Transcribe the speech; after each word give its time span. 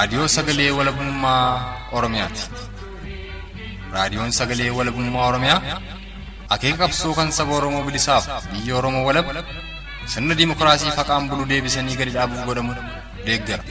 Raadiyoo 0.00 0.28
sagalee 0.36 0.70
walabummaa 0.78 1.46
Oromiyaati. 1.92 2.42
Raadiyoon 3.94 4.32
sagalee 4.32 4.70
walabummaa 4.78 5.26
Oromiyaa 5.30 5.60
akeeka 6.54 6.78
qabsoo 6.82 7.12
kan 7.18 7.32
saba 7.38 7.52
Oromoo 7.58 7.82
bilisaaf 7.88 8.24
biyya 8.52 8.76
Oromoo 8.80 9.04
walab 9.08 9.26
sirna 10.12 10.34
dimookiraasii 10.38 10.92
faqaan 10.98 11.28
bulu 11.30 11.44
deebisanii 11.50 11.96
gadi 12.00 12.10
dhaabuuf 12.16 12.42
godhamu 12.48 12.72
deeggara. 13.26 13.62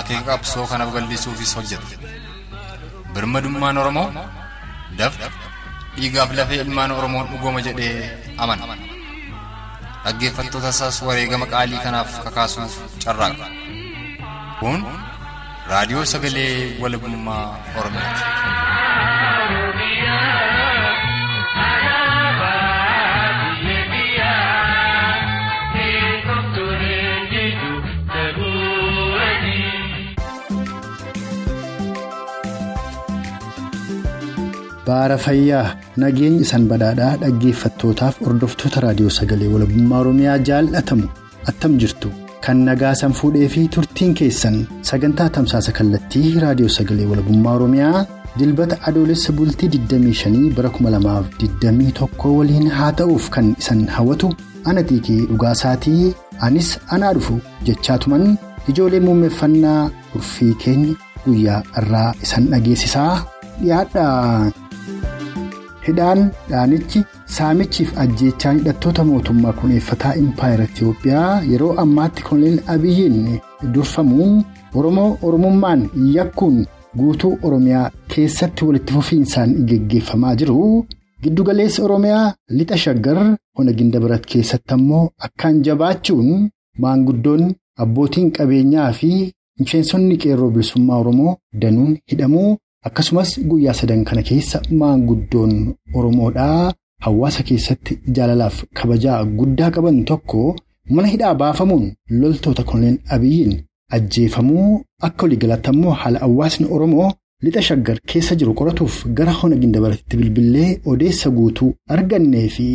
Akeeka 0.00 0.24
qabsoo 0.30 0.66
kanaaf 0.72 0.90
gallisuufis 0.96 1.52
hojjeta. 1.56 1.86
Birmadummaan 3.14 3.78
Oromoo 3.84 4.08
dafqa 4.98 5.26
dhiigaaf 5.96 6.30
lafee 6.40 6.60
ilmaan 6.64 6.90
Oromoon 6.98 7.26
dhugooma 7.30 7.60
jedhee 7.68 8.10
amana. 8.38 8.64
Dhaggeeffattoota 10.04 10.68
isaas 10.74 10.96
wareegama 11.06 11.46
qaalii 11.54 11.80
kanaaf 11.86 12.10
kakaasuuf 12.24 12.72
carraaqa. 13.04 13.46
Kun 14.60 14.78
raadiyoo 15.70 16.04
sagalee 16.12 16.54
walabummaa 16.82 17.44
Oromiyaati. 17.78 19.32
Baara 34.86 35.16
fayyaa 35.24 35.66
nageenyi 36.02 36.40
isan 36.46 36.64
badhaadhaa 36.72 37.12
dhaggeeffattootaaf 37.22 38.16
hordoftoota 38.26 38.82
raadiyoo 38.86 39.12
sagalee 39.18 39.50
walabummaa 39.54 40.00
Oromiyaa 40.04 40.38
jaallatamu 40.48 41.06
attam 41.52 41.76
jirtu 41.84 42.08
kan 42.46 42.58
nagaa 42.68 42.94
san 43.00 43.12
fuudhee 43.18 43.48
fi 43.54 43.62
turtiin 43.74 44.14
keessan 44.20 44.56
sagantaa 44.88 45.28
tamsaasa 45.36 45.72
kallattii 45.78 46.28
raadiyoo 46.44 46.72
sagalee 46.76 47.06
walabummaa 47.10 47.54
Oromiyaa 47.58 48.04
dilbata 48.38 48.76
adoolessa 48.90 49.32
bultii 49.38 49.68
25 49.74 50.54
bara 50.56 50.68
2021 50.78 52.32
waliin 52.38 52.68
haa 52.78 52.92
ta'uuf 53.00 53.28
kan 53.36 53.52
isan 53.64 53.82
hawwatu 53.96 54.32
ana 54.72 54.82
xiiqii 54.88 55.20
dhugaasaatii 55.30 56.14
anis 56.48 56.70
anaa 56.96 57.12
dhufu 57.18 57.36
jechaatuman 57.68 58.26
ijoolee 58.72 59.00
muummeffannaa 59.06 59.82
urfii 60.16 60.54
keenya 60.64 60.94
guyyaa 61.26 61.62
irraa 61.82 62.08
isan 62.26 62.44
dhageessisaa 62.52 63.12
dhiyaadha. 63.62 64.06
Hidhaan 65.86 66.20
dhaanichi 66.50 67.00
saamichiif 67.36 67.90
ajjeechaan 68.04 68.58
hidhattoota 68.60 69.04
mootummaa 69.10 69.52
kuneeffataa 69.60 70.14
impaayera 70.22 70.64
Itiyoophiyaa 70.70 71.42
yeroo 71.50 71.72
ammaatti 71.84 72.22
koloneel 72.28 72.58
abiyyiin 72.74 73.18
durfamuun 73.74 74.34
oromoo 74.80 75.10
oromummaan 75.28 75.82
yakkuun 76.16 76.58
guutuu 77.00 77.34
oromiyaa 77.48 77.90
keessatti 78.14 78.64
walitti 78.68 78.92
fufiinsaan 78.96 79.54
geggeeffamaa 79.68 80.34
jiru 80.40 80.86
giddugaleessa 81.22 81.82
oromiyaa 81.86 82.24
lixa 82.58 82.76
shaggar 82.84 83.18
hona 83.58 83.72
gindabarat 83.78 84.26
keessatti 84.32 84.74
ammoo 84.76 85.04
akkaan 85.28 85.62
jabaachuun 85.68 86.50
maanguddoon 86.84 87.44
abbootiin 87.84 88.30
qabeenyaa 88.38 88.90
fi 88.98 89.10
miseensonni 89.60 90.16
qeerroo 90.22 90.50
bilisummaa 90.54 90.98
oromoo 91.04 91.32
danuun 91.62 91.96
hidhamuu. 92.12 92.50
Akkasumas 92.88 93.30
guyyaa 93.48 93.74
sadan 93.80 94.04
kana 94.08 94.22
keessa 94.28 94.58
maanguddoon 94.80 95.52
Oromoodhaa 95.98 96.72
hawaasa 97.04 97.42
keessatti 97.48 97.98
jaalalaaf 98.16 98.56
kabajaa 98.78 99.18
guddaa 99.38 99.70
qaban 99.76 99.98
tokko 100.10 100.40
mana 100.94 101.08
hidhaa 101.12 101.34
baafamuun 101.42 101.84
loltoota 102.20 102.62
koloneel 102.70 102.98
abiyyiin 103.16 103.52
ajjeefamuu 103.96 104.70
akka 105.08 105.22
waliigalaatti 105.24 105.70
ammoo 105.72 105.90
haala 106.00 106.18
hawaasni 106.24 106.66
Oromoo 106.76 107.12
lixa 107.44 107.62
shaggar 107.68 107.98
keessa 108.12 108.34
jiru 108.40 108.54
qoratuuf 108.60 108.96
gara 109.18 109.32
hona 109.42 109.56
gindabaratitti 109.62 110.16
bilbilee 110.20 110.70
odeessa 110.94 111.30
guutuu 111.36 111.70
argannee 111.96 112.48
fi 112.56 112.68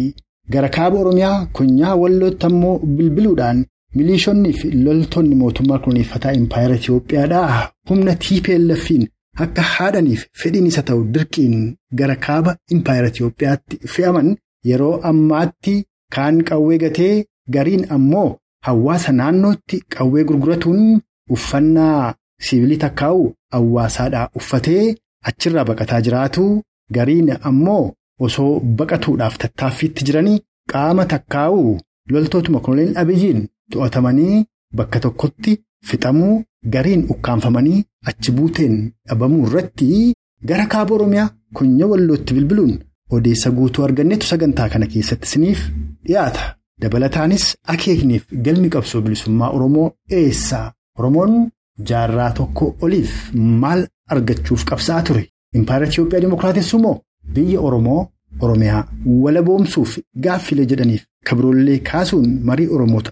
gara 0.54 0.70
kaaba 0.78 1.00
Oromiyaa 1.04 1.46
konyaa 1.60 1.96
wallootti 2.04 2.46
ammoo 2.52 2.76
bilbiluudhaan 2.96 3.66
miliishonnii 3.98 4.54
fi 4.62 4.72
loltoonni 4.86 5.36
mootummaa 5.44 5.80
kuneeffataa 5.84 6.34
impaayera 6.40 6.76
Itiyoophiyaadhaa 6.80 7.70
humna 7.90 8.16
TPLF'n. 8.24 9.04
Akka 9.46 9.62
haadhaniif 9.74 10.22
fedhiin 10.42 10.68
isa 10.72 10.82
ta'u 10.88 11.02
dirqiin 11.16 11.56
gara 12.00 12.16
kaaba 12.26 12.52
impaayera 12.76 13.10
Itiyoophiyaatti 13.12 13.76
fe'aman 13.94 14.30
yeroo 14.70 14.94
ammaatti 15.10 15.74
kaan 16.16 16.38
qawwee 16.50 16.78
gatee 16.84 17.26
gariin 17.56 17.84
ammoo 17.98 18.30
hawaasa 18.68 19.12
naannootti 19.20 19.78
qawwee 19.96 20.24
gurguratuun 20.30 20.82
uffannaa 21.36 22.14
siivilii 22.48 22.80
takkaa'u 22.86 23.22
hawaasaadhaa 23.58 24.30
uffatee 24.42 24.84
achirraa 25.32 25.66
baqataa 25.70 26.02
jiraatu 26.08 26.46
gariin 26.98 27.30
ammoo 27.52 27.84
osoo 28.28 28.52
baqatuudhaaf 28.82 29.38
tattaaffiitti 29.44 30.06
jiranii 30.10 30.40
qaama 30.74 31.06
takkaa'u. 31.14 31.62
Loltootuma 32.14 32.60
koloneel 32.66 32.98
abiyyiin 33.02 33.40
to'atamanii 33.72 34.46
bakka 34.78 35.00
tokkotti 35.06 35.52
fixamuu 35.90 36.44
gariin 36.74 37.06
ukkaanfamanii. 37.14 37.84
achi 38.10 38.32
buuteen 38.36 38.76
dhabamuu 39.08 39.46
irratti 39.48 39.88
gara 40.50 40.66
kaaba 40.74 40.96
oromiyaa 40.98 41.30
konya 41.58 41.86
wallootti 41.92 42.34
bilbiluun 42.36 42.74
odeessa 43.16 43.50
guutuu 43.58 43.84
arganneetu 43.88 44.26
sagantaa 44.28 44.68
kana 44.74 44.88
keessatti 44.94 45.28
isiniif 45.30 45.60
dhiyaata 46.06 46.44
dabalataanis 46.82 47.46
akeekniif 47.74 48.24
galmi 48.46 48.70
qabsoo 48.76 49.02
bilisummaa 49.06 49.50
oromoo 49.58 49.88
eessaa 50.20 50.66
oromoon 51.00 51.34
jaarraa 51.92 52.32
tokko 52.40 52.66
oliif 52.88 53.12
maal 53.64 53.82
argachuuf 54.16 54.64
qabsa'aa 54.72 55.02
ture 55.10 55.24
impaayera 55.60 55.88
Itiyoophiyaa 55.90 56.22
dimookiraatessuu 56.26 56.80
moo 56.86 56.96
biyya 57.38 57.60
oromoo 57.70 58.02
oromiyaa 58.48 58.84
walaboomsuuf 59.24 59.98
gaaffilee 60.28 60.66
jedhaniif 60.74 61.04
kabiroollee 61.30 61.80
kaasuun 61.90 62.30
marii 62.50 62.68
oromoota 62.78 63.12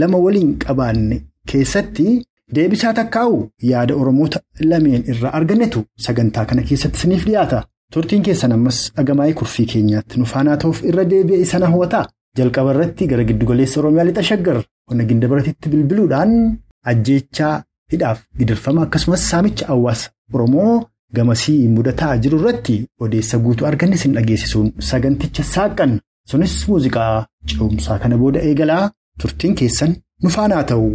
lama 0.00 0.18
waliin 0.26 0.52
qabaanne 0.64 1.16
keessatti. 1.52 2.22
Deebisaa 2.56 2.92
takkaa'u 2.98 3.36
yaada 3.70 3.94
Oromoota 4.00 4.40
lameen 4.70 5.02
irraa 5.12 5.32
argannetu 5.38 5.80
sagantaa 6.06 6.44
kana 6.50 6.62
keessatti 6.68 6.98
isiniif 7.00 7.24
dhiyaata. 7.28 7.58
Turtiin 7.94 8.22
keessan 8.26 8.52
ammas 8.56 8.78
dhagamaa'ee 8.96 9.32
kurfii 9.38 9.66
keenyaatti 9.72 10.20
nufaanaa 10.22 10.56
ta'uuf 10.64 10.82
irra 10.90 11.04
deebi'e 11.12 11.38
isana 11.46 11.66
hawwataa. 11.72 12.04
Jalqaba 12.38 12.70
irratti 12.74 13.06
gara 13.10 13.24
giddugaleessa 13.28 13.80
Oromiyaa 13.80 14.04
lixa 14.08 14.22
shaggar 14.30 14.56
hona 14.90 15.04
gindabaratitti 15.10 15.68
bilbiluudhaan 15.72 16.32
ajjeechaa 16.92 17.54
hidhaaf 17.92 18.18
gidirfama 18.38 18.82
akkasumas 18.86 19.22
saamicha 19.30 19.66
hawaasa 19.72 20.10
Oromoo 20.34 20.72
gamasii 21.16 21.68
mudataa 21.76 22.16
jiru 22.24 22.38
irratti 22.40 22.76
odeessa 23.06 23.38
guutuu 23.44 23.66
arganne 23.70 23.94
isin 24.00 24.14
dhageessisuun 24.16 24.72
saganticha 24.90 25.42
saaqan. 25.54 25.92
Sunis 26.30 26.54
muuziqaa 26.68 27.26
ce'umsaa 27.48 27.98
kana 28.02 28.16
booda 28.22 28.40
eegalaa 28.48 28.84
turtiin 29.20 29.54
keessan 29.60 29.92
nufaanaa 30.24 30.62
ta'u. 30.72 30.88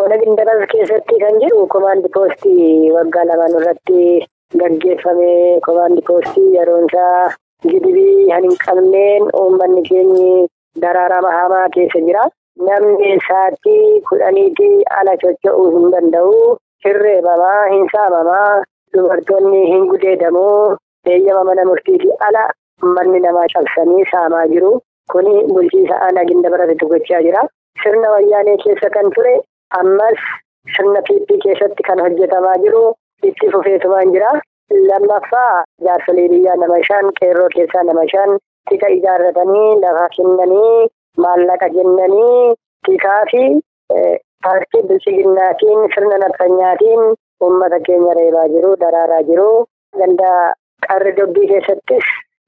Hona 0.00 0.16
gindaras 0.22 0.62
keessatti 0.72 1.18
kan 1.22 1.36
jiru 1.42 1.66
komaandi 1.74 2.08
poostii 2.14 2.90
waggaa 2.96 3.24
lamaan 3.30 3.54
irratti 3.58 4.00
gaggeeffame 4.62 5.30
komaandi 5.66 6.02
poostii 6.08 6.48
yeroon 6.56 6.86
isaa 6.90 7.30
gidibii 7.70 8.26
hin 8.32 8.56
qabneen 8.64 9.28
uummanni 9.42 9.82
keenyi 9.90 10.30
daraarama 10.84 11.30
hamaa 11.38 11.68
keessa 11.76 12.00
jira. 12.08 12.24
Namni 12.60 13.18
sa'aatii 13.28 14.00
kudhaniitii 14.08 14.84
ala 14.98 15.14
socho'uu 15.22 15.70
hin 15.76 15.90
danda'u. 15.94 16.56
Hirreebamaa, 16.84 17.66
hin 17.72 17.86
saamamaa, 17.92 18.62
dubartoonni 18.94 19.62
hin 19.70 19.86
gudeedamuu, 19.92 20.76
eeyyama 21.06 21.44
mana 21.48 21.64
murtiitii 21.70 22.12
ala 22.28 22.44
manni 22.96 23.20
namaa 23.26 23.46
cabsanii 23.54 24.04
saamaa 24.10 24.46
jiru. 24.52 24.72
Kuni 25.12 25.44
bulchiisa 25.54 25.96
aanaa 26.06 26.24
gindabaratitti 26.30 26.86
gochaa 26.92 27.22
jira. 27.26 27.42
Sirna 27.82 28.10
wayyaanee 28.14 28.56
keessa 28.64 28.90
kan 28.90 29.10
ture. 29.16 29.34
Ammas 29.80 30.20
sirna 30.76 31.02
piippii 31.08 31.38
keessatti 31.44 31.82
kan 31.88 32.00
hojjetamaa 32.06 32.56
jiru 32.64 32.82
itti 33.22 33.50
fufeetumaan 33.52 34.12
jira. 34.12 34.32
Lammaffaa 34.88 35.64
jaarsolee 35.86 36.28
biyyaa 36.28 36.56
nama 36.56 36.78
shan 36.88 37.10
qeerroo 37.20 37.48
keessaa 37.54 37.82
nama 37.88 38.04
shan 38.12 38.38
tika 38.70 38.88
ijaarratanii 38.98 39.80
lafa 39.84 40.08
kennanii 40.16 40.88
maallaqa 41.24 41.68
kennanii 41.76 42.54
tikaa 42.86 43.22
fi 43.30 43.42
paartii 44.44 44.82
bilchiginnaatiin 44.88 45.80
sirna 45.94 46.18
nafsanyaatiin 46.24 47.02
uummata 47.44 47.80
keenya 47.86 48.14
reebaa 48.20 48.48
jiru 48.54 48.76
daraaraa 48.80 49.22
jiru. 49.30 49.64
Ganda 49.98 50.30
qarri 50.88 51.12
dubbii 51.16 51.48
keessattis 51.52 52.04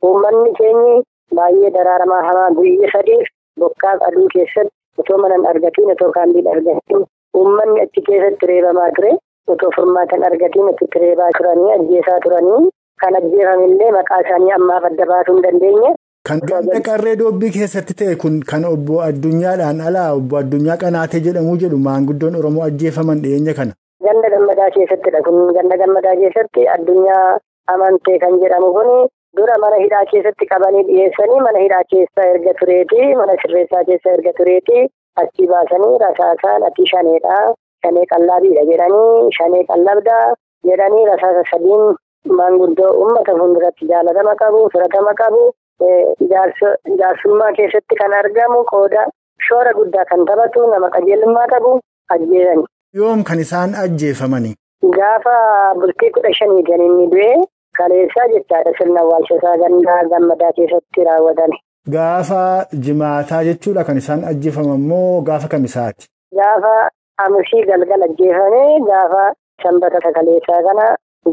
uummanni 0.08 0.52
keenyi 0.61 1.02
baay'ee 1.38 1.70
daraaramaa 1.75 2.22
hamaa 2.28 2.50
guyyaa 2.58 2.93
sadiif 2.94 3.28
bokkaaf 3.61 4.02
aduu 4.08 4.28
keessatti 4.34 4.75
otoo 5.02 5.19
mana 5.22 5.34
hin 5.38 5.46
argatiin 5.52 5.90
otoo 5.96 6.11
kaambiin 6.16 6.49
argatiin 6.55 7.05
uummanni 7.40 7.81
achi 7.84 8.02
keessatti 8.08 8.46
reebamaa 8.52 8.88
ture 8.96 9.12
otoo 9.55 9.70
furmaatan 9.76 10.25
argatiin 10.31 10.69
achitti 10.72 10.99
reebaa 11.05 11.31
turanii 11.38 11.72
ajjeesaa 11.76 12.19
turanii 12.26 12.62
kan 13.05 13.16
ajjeefamillee 13.20 13.93
maqaa 13.99 14.20
isaanii 14.26 14.52
ammaaf 14.58 14.84
adda 14.90 15.06
baasuu 15.12 15.34
hin 15.37 15.43
dandeenye. 15.46 15.93
Kan 16.29 16.41
ganda 16.49 16.81
qarree 16.88 17.17
doobbii 17.21 17.50
keessatti 17.55 17.94
ta'e 18.00 18.15
kun 18.23 18.37
kan 18.50 18.62
obbo 18.65 19.00
addunyaadhaan 19.06 19.81
alaa 19.88 20.12
obbo 20.19 20.37
addunyaa 20.41 20.76
qanaatee 20.82 21.21
jedhamuu 21.26 21.56
jedhu 21.62 21.79
maanguddoon 21.87 22.37
Oromoo 22.41 22.62
ajjeefaman 22.67 23.19
dhiyeenya 23.25 23.55
kana. 23.59 23.73
Ganda 24.06 24.31
gammadaa 24.35 24.69
keessattidha 24.76 25.21
kun 25.26 25.37
ganda 25.56 25.76
gammadaa 25.82 26.15
keessatti 26.21 26.65
addunyaa 26.76 27.26
amantee 27.75 28.17
kan 28.23 28.38
jedhamu 28.44 28.71
kun 28.76 28.88
dura 29.37 29.56
mana 29.65 29.81
hidhaa 29.82 30.05
keessatti 30.12 30.49
qabanii 30.53 30.82
dhiyeessanii 30.88 31.41
mana 31.47 31.65
hidhaa 31.65 31.82
keessa 31.93 32.26
erga 32.32 32.55
tureeti 32.61 33.03
mana 33.21 33.35
sirreessaa 33.43 33.82
keessa 33.91 34.15
erga 34.17 34.32
tureeti 34.38 34.79
achi 35.25 35.49
baasanii 35.53 35.99
rasaasaan 36.05 36.65
ati 36.71 36.87
shaneedha 36.93 37.37
shanee 37.85 38.06
qallabiidha 38.15 38.65
jedhanii 38.71 39.29
shanee 39.41 39.62
qallabdaa 39.73 40.25
jedhanii 40.71 41.05
rasaasa 41.12 41.44
sadiin 41.50 41.85
maanguddoo 42.41 42.93
uummata 43.03 43.37
fuulduratti 43.43 43.91
jaalatama 43.93 44.35
qabu 44.44 44.65
fudhatama 44.76 45.15
qabu. 45.23 45.44
Jaarsummaa 46.32 47.53
keessatti 47.56 47.97
kan 48.00 48.12
argamu 48.21 48.61
qooda 48.73 49.03
shoora 49.49 49.73
guddaa 49.79 50.05
kan 50.11 50.25
taphatu 50.31 50.67
nama 50.73 50.91
qajeelummaa 50.97 51.47
qabu 51.53 51.73
ajjeesani. 52.17 52.65
Yoom 53.00 53.25
kan 53.25 53.41
isaan 53.44 53.75
ajjeefamani? 53.85 54.55
Gaafa 54.97 55.35
bultii 55.81 56.11
kudha 56.17 56.32
shanii 56.38 56.65
inni 56.87 57.06
du'e 57.15 57.31
kaleessaa 57.79 58.26
jechaadha 58.35 58.73
sirna 58.79 59.00
awwaalchasaa 59.05 59.56
gandaa 59.62 60.03
gammadaa 60.12 60.53
keessatti 60.59 61.05
raawwatani. 61.09 61.56
Gaafa 61.94 62.43
jimaataa 62.88 63.44
jechuudha 63.44 63.85
kan 63.85 63.97
isaan 64.03 64.25
ajjeefaman 64.32 64.81
moo 64.91 65.21
gaafa 65.23 65.49
kamisaati? 65.49 66.06
Gaafa 66.41 66.75
amusii 67.25 67.65
galgala 67.71 68.05
ajjeefame 68.11 68.62
gaafa 68.91 69.25
sanbata 69.62 70.00
kaleessaa 70.19 70.62
kana 70.69 70.87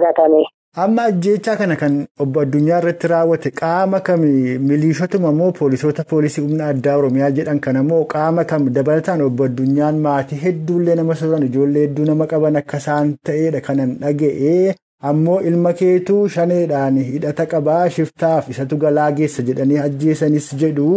gatame. 0.04 0.44
Amma 0.76 1.04
ajjeechaa 1.10 1.56
kana 1.60 1.76
kan 1.76 1.96
obbo 2.24 2.40
Addunyaa 2.42 2.78
irratti 2.82 3.08
raawwate 3.12 3.50
qaama 3.62 4.00
kam 4.10 4.22
miliishotuma 4.68 5.32
moo 5.40 5.52
poolisoota 5.58 6.04
poolisii 6.12 6.42
humna 6.46 6.68
addaa 6.74 6.94
Oromiyaa 7.00 7.30
jedhan 7.40 7.60
kana 7.66 7.82
moo 7.88 8.04
qaama 8.14 8.46
kam 8.52 8.70
dabalataan 8.78 9.22
obbo 9.26 9.44
Addunyaan 9.50 9.98
maatii 10.06 10.38
hedduullee 10.44 10.96
nama 11.00 11.16
soran 11.22 11.44
ijoollee 11.48 11.82
hedduu 11.88 12.06
nama 12.10 12.28
qaban 12.34 12.56
akka 12.62 12.78
isaan 12.84 13.12
ta'edha 13.30 13.62
kanan 13.66 13.92
dhaga'ee 14.04 14.76
ammoo 15.12 15.40
ilma 15.50 15.74
keetuu 15.82 16.22
shaneedhaan 16.36 16.98
hidhata 17.10 17.46
qabaa 17.56 17.82
shiftaaf 17.98 18.48
isatu 18.54 18.78
galaa 18.86 19.10
geessa 19.18 19.44
jedhanii 19.50 19.78
ajjeesanis 19.88 20.48
jedhu 20.64 20.88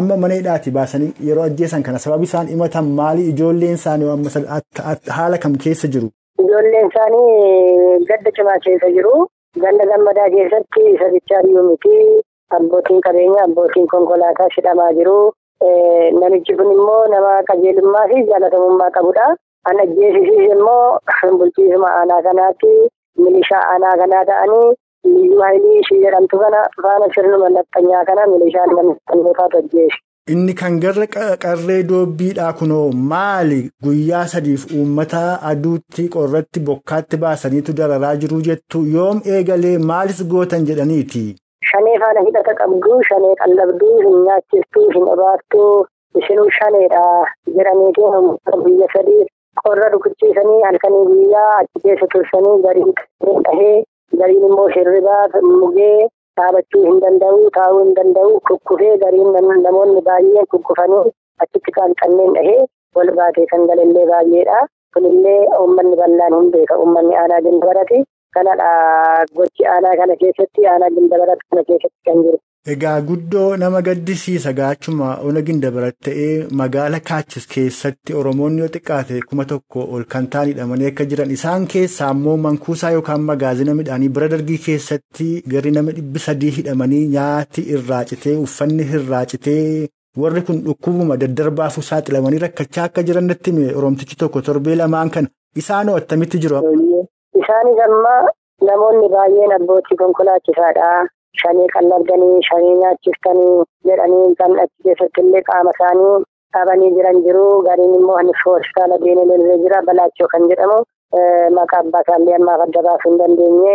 amma 0.00 0.16
mana 0.24 0.34
hidhaati 0.40 0.70
baasanii 0.78 1.12
yeroo 1.28 1.44
ajjeesan 1.52 1.82
kana 1.90 1.98
sababi 2.06 2.24
isaan 2.30 2.50
himatan 2.54 2.90
maali 2.98 3.28
ijoolleen 3.34 3.74
isaanii 3.80 4.10
haala 5.18 5.38
kam 5.46 5.56
keessa 5.66 5.88
jiru? 5.96 6.10
Ijoolleen 6.42 6.88
isaanii 6.90 8.04
gadda 8.08 8.30
cimaa 8.36 8.58
keessa 8.64 8.88
jiru. 8.96 9.14
Ganda 9.62 9.84
gammadaa 9.90 10.28
keessatti 10.34 10.84
isa 10.94 11.08
bichaa 11.14 11.42
miti. 11.46 11.96
Abbootiin 12.56 13.00
qabeenya 13.06 13.44
abbootiin 13.46 13.86
konkolaataa 13.92 14.48
hidhamaa 14.56 14.92
jiru. 14.98 15.32
Namichi 16.20 16.56
kun 16.56 16.72
immoo 16.76 17.06
nama 17.14 17.32
qajeelummaa 17.50 18.06
fi 18.12 18.24
jaalatamummaa 18.30 18.90
qabudha. 18.96 19.26
Kan 19.66 19.80
ajjeesisiis 19.84 20.52
immoo 20.52 20.98
bulchiisuma 21.38 21.90
aanaa 21.98 22.22
kanaatti 22.22 22.72
milishaa 23.18 23.62
aanaa 23.72 23.96
kanaa 24.00 24.24
ta'anii 24.30 24.72
liyyuu 25.04 25.40
haayilii 25.42 25.78
ishee 25.82 26.00
jedhamtu 26.04 26.38
kana 26.38 26.62
faana 26.82 27.06
sirnuma 27.14 27.48
nafxanyaa 27.56 28.04
kana 28.08 28.26
milishaan 28.32 28.74
nafxanyootaatu 28.78 29.58
ajjeesi. 29.62 29.98
Inni 30.30 30.54
kan 30.54 30.78
garra 30.82 31.06
qarree 31.44 31.82
doobbiidhaa 31.86 32.52
kunoo 32.58 32.92
maali 33.12 33.56
guyyaa 33.84 34.26
sadiif 34.32 34.66
uummata 34.80 35.22
aduutti 35.50 36.04
qorratti 36.16 36.60
bokkaatti 36.68 37.16
baasaniitu 37.24 37.74
dararaa 37.80 38.12
jiru 38.24 38.38
jettu 38.48 38.82
yoom 38.92 39.22
eegalee 39.36 39.72
maalis 39.90 40.20
gootan 40.34 40.66
jedhaniiti. 40.68 41.24
Shanee 41.70 41.96
faana 42.04 42.22
hidhata 42.28 42.54
qabdu 42.60 43.00
shanee 43.08 43.32
qallabduu 43.42 43.96
hin 44.04 44.16
nyaachistuu 44.28 44.86
hin 44.94 45.10
obaaftuu 45.16 45.74
isinuu 46.22 46.48
shaneedha 46.60 47.02
jedhaniitiin 47.58 48.64
biyya 48.64 48.88
sadii 48.94 49.26
qorra 49.64 49.90
rukuchiisanii 49.96 50.62
halkanii 50.68 51.04
guyyaa 51.12 51.50
achi 51.58 51.82
keessa 51.88 52.06
tursanii 52.16 52.56
gariin 52.68 52.94
dhahee 53.48 53.76
gariin 54.22 54.46
immoo 54.52 54.68
hirribaa 54.78 55.22
mugee. 55.50 56.08
Dhaabachuu 56.40 56.82
hin 56.84 57.00
danda'u 57.04 57.40
taa'uu 57.56 57.80
hin 57.80 57.90
danda'u 57.96 58.36
kukkufee 58.50 58.92
gariin 59.02 59.34
namoonni 59.64 60.02
baay'een 60.06 60.46
kukkufanii 60.54 61.02
achitti 61.46 61.74
kan 61.78 61.92
kanneen 62.02 62.32
dhahee 62.38 62.60
wal 62.98 63.10
baatee 63.18 63.44
kan 63.50 63.66
galallee 63.72 64.06
baay'eedha. 64.12 64.60
Kunillee 64.96 65.36
uummanni 65.58 65.98
bal'aan 66.02 66.38
hin 66.38 66.50
beeka 66.56 66.78
uummanni 66.84 67.18
aanaa 67.24 67.42
gindabarati. 67.48 68.00
Kanadha 68.34 68.70
gochi 69.36 69.66
aanaa 69.74 69.96
kana 70.00 70.16
keessatti 70.22 70.66
aanaa 70.72 70.90
gindabarat 70.96 71.40
kana 71.50 71.62
keessatti 71.68 72.00
kan 72.08 72.22
jiru. 72.24 72.38
Egaa 72.72 73.00
guddoo 73.08 73.56
nama 73.60 73.80
gaddisiisa 73.86 74.52
gaachuma 74.58 75.06
ona 75.28 75.40
gindabarat 75.48 75.96
ta'ee 76.06 76.46
magaala 76.60 77.00
kaachis 77.10 77.46
keessatti 77.54 78.14
Oromoonni 78.20 78.60
yoo 78.62 78.68
xiqqaate 78.76 79.20
kuma 79.30 79.44
tokko 79.52 79.86
ol 79.96 80.04
kan 80.14 80.28
ta'an 80.34 80.48
hidhamanii 80.52 80.86
akka 80.90 81.04
jiran 81.12 81.30
isaan 81.36 81.66
keessaa 81.72 82.10
immoo 82.16 82.36
mankuusaa 82.44 82.90
yookaan 82.96 83.20
magaazina 83.30 83.74
midhaanii 83.80 84.08
bira 84.18 84.28
dargii 84.34 84.58
keessatti 84.68 85.28
gari 85.54 85.70
nama 85.78 85.96
dhibbi 85.98 86.18
sadii 86.28 86.50
hidhamanii 86.60 87.02
nyaati 87.16 87.66
irraa 87.78 88.04
citee 88.12 88.36
uffanni 88.46 88.86
irraa 89.00 89.24
citee 89.34 89.88
warri 90.24 90.42
kun 90.50 90.62
dhukkubuma 90.68 91.16
daddarbaafuu 91.24 91.82
saaxilamanii 91.90 92.38
rakkachaa 92.46 92.84
akka 92.90 93.02
jiran 93.10 93.24
natti 93.32 93.50
hime 93.56 93.74
Oromtichi 93.82 94.16
tokko 94.24 94.40
torbee 94.50 94.76
lamaan 94.82 95.10
kana 95.18 95.28
isaanoo 95.64 95.96
attamitti 96.00 96.38
jiru. 96.46 96.62
Isaanis 97.42 97.78
amma 97.86 98.14
namoonni 98.68 99.08
baay'een 99.14 99.52
abbootii 99.58 99.96
konkolaachisaadha. 100.02 100.90
Shanii 101.40 101.68
qallabdanii 101.74 102.42
shanii 102.48 102.74
nyaachiftanii 102.80 103.54
jedhanii 103.88 104.34
kan 104.40 104.52
achi 104.64 104.82
keessatti 104.86 105.20
illee 105.24 105.42
qaama 105.48 105.72
isaanii 105.76 106.24
qabanii 106.56 106.90
jiran 106.96 107.22
jiru. 107.26 107.46
Gariin 107.68 107.94
immoo 108.00 108.18
hospitaala 108.44 108.98
deemee 109.04 109.56
jira. 109.64 109.80
Balaachoo 109.88 110.28
kan 110.34 110.44
jedhamu 110.52 110.78
maqaa 111.58 111.80
abbaa 111.84 112.02
isaallee 112.06 112.36
ammaaf 112.40 112.60
adda 112.66 112.82
baasuu 112.88 113.10
hin 113.10 113.18
dandeenye. 113.22 113.74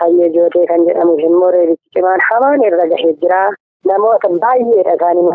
Fayyee 0.00 0.30
jootee 0.38 0.66
kan 0.72 0.86
jedhamu 0.88 1.18
immoo 1.28 1.50
reebichi 1.56 1.90
cimaan 1.98 2.20
hamaan 2.30 2.64
irra 2.70 2.86
gahee 2.94 3.12
jira. 3.22 3.42
Namoota 3.90 4.28
baay'eedha 4.46 4.94
isaanii 4.96 5.30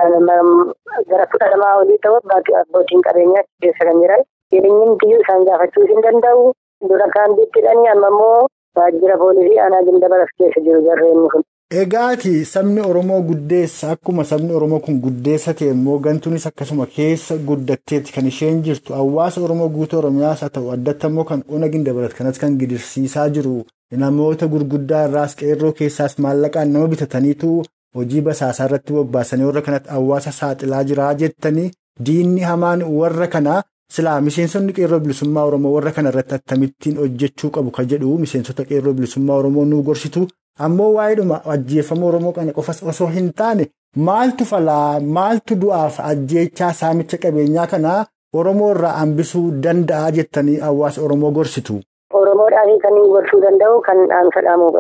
gara 1.11 1.25
kudha 1.33 1.51
lamaa 1.53 1.75
olii 1.83 1.99
ta'u 2.07 2.17
abbootiin 2.63 3.05
qabeenyaa 3.09 3.45
keessa 3.61 3.85
kan 3.91 4.01
jiran. 4.05 4.25
Jireenyi 4.51 5.13
isaan 5.21 5.45
gaafachuu 5.51 5.85
hin 5.93 6.01
danda'u. 6.07 6.51
Dura 6.89 7.07
kaan 7.15 7.35
bittidhanii 7.37 7.89
amma 7.93 8.07
immoo 8.13 8.47
waajjira 8.77 9.17
poolisii 9.21 9.59
aanaa 9.63 9.81
gindabarat 9.87 10.29
keessa 10.37 10.61
jiru 10.67 10.81
jarreen 10.87 11.25
kun. 11.33 11.43
Egaati 11.81 12.31
sabni 12.45 12.81
Oromoo 12.91 13.21
guddeessa 13.27 13.91
akkuma 13.95 14.23
sabni 14.31 14.53
Oromoo 14.59 14.79
kun 14.85 14.97
guddeessa 15.03 15.53
ta'e 15.59 15.69
immoo 15.75 15.97
gantuunis 16.05 16.47
akkasuma 16.49 16.85
keessa 16.95 17.37
guddatteetti 17.49 18.13
kan 18.15 18.27
isheen 18.31 18.61
jirtu 18.65 18.93
hawaasa 18.99 19.41
Oromoo 19.45 19.69
guutuu 19.75 19.99
Oromiyaas 19.99 20.41
haa 20.45 20.49
ta'u 20.57 20.71
addatti 20.75 21.07
immoo 21.11 21.23
kan 21.29 21.43
ona 21.57 21.69
gindabarat 21.75 22.13
kanas 22.17 22.39
kan 22.43 22.57
gidirsiisaa 22.63 23.29
jiru 23.37 23.55
namoota 24.03 24.47
gurguddaa 24.53 25.05
irraas 25.07 25.35
qeerroo 25.41 25.71
keessaas 25.79 26.17
maallaqaan 26.25 26.71
nama 26.73 26.87
bitataniitu 26.95 27.53
hojii 27.95 28.21
basaasaa 28.27 28.65
irratti 28.69 28.93
bobbaasanii 28.99 29.45
warra 29.49 29.61
kanatti 29.67 29.89
hawaasa 29.97 30.31
saaxilaa 30.39 30.83
jiraa 30.91 31.13
jettanii 31.23 31.71
diinni 32.05 32.41
hamaan 32.51 32.83
warra 32.99 33.27
kanaa. 33.27 33.61
Silaa 33.93 34.21
miseensonni 34.25 34.73
qeerroo 34.77 34.99
bilisummaa 35.05 35.43
Oromoo 35.49 35.71
warra 35.75 35.91
kana 35.95 36.09
irratti 36.13 36.35
akkamittiin 36.37 36.97
hojjechuu 37.01 37.49
qabu 37.57 37.71
ka 37.77 37.83
jedhu 37.93 38.17
miseensota 38.23 38.63
qeerroo 38.69 38.93
bilisummaa 38.99 39.37
Oromoo 39.41 39.65
nu 39.71 39.81
gorsitu 39.89 40.21
ammoo 40.67 40.89
waa'eedhuma 40.97 41.39
ajjeefama 41.55 42.05
Oromoo 42.11 42.31
kana 42.37 42.53
qofas 42.59 42.79
osoo 42.93 43.07
hin 43.15 43.27
taane 43.41 43.65
maaltu 44.09 44.45
falaa 44.51 44.99
maaltu 45.17 45.55
du'aaf 45.63 45.99
ajjeechaa 46.11 46.71
saamicha 46.81 47.17
qabeenyaa 47.25 47.67
kanaa 47.73 47.99
Oromoo 48.43 48.71
irraa 48.75 48.93
hambisuu 49.01 49.43
danda'a 49.67 50.11
jettanii 50.19 50.57
hawaasa 50.67 51.01
Oromoo 51.09 51.31
gorsitu. 51.39 51.73
Oromoodhaaf 52.21 52.71
kan 52.85 52.95
gorsuu 53.13 53.41
danda'u 53.45 53.81
kan 53.87 53.97
dhaamsa 54.13 54.41
dhaamuu 54.47 54.71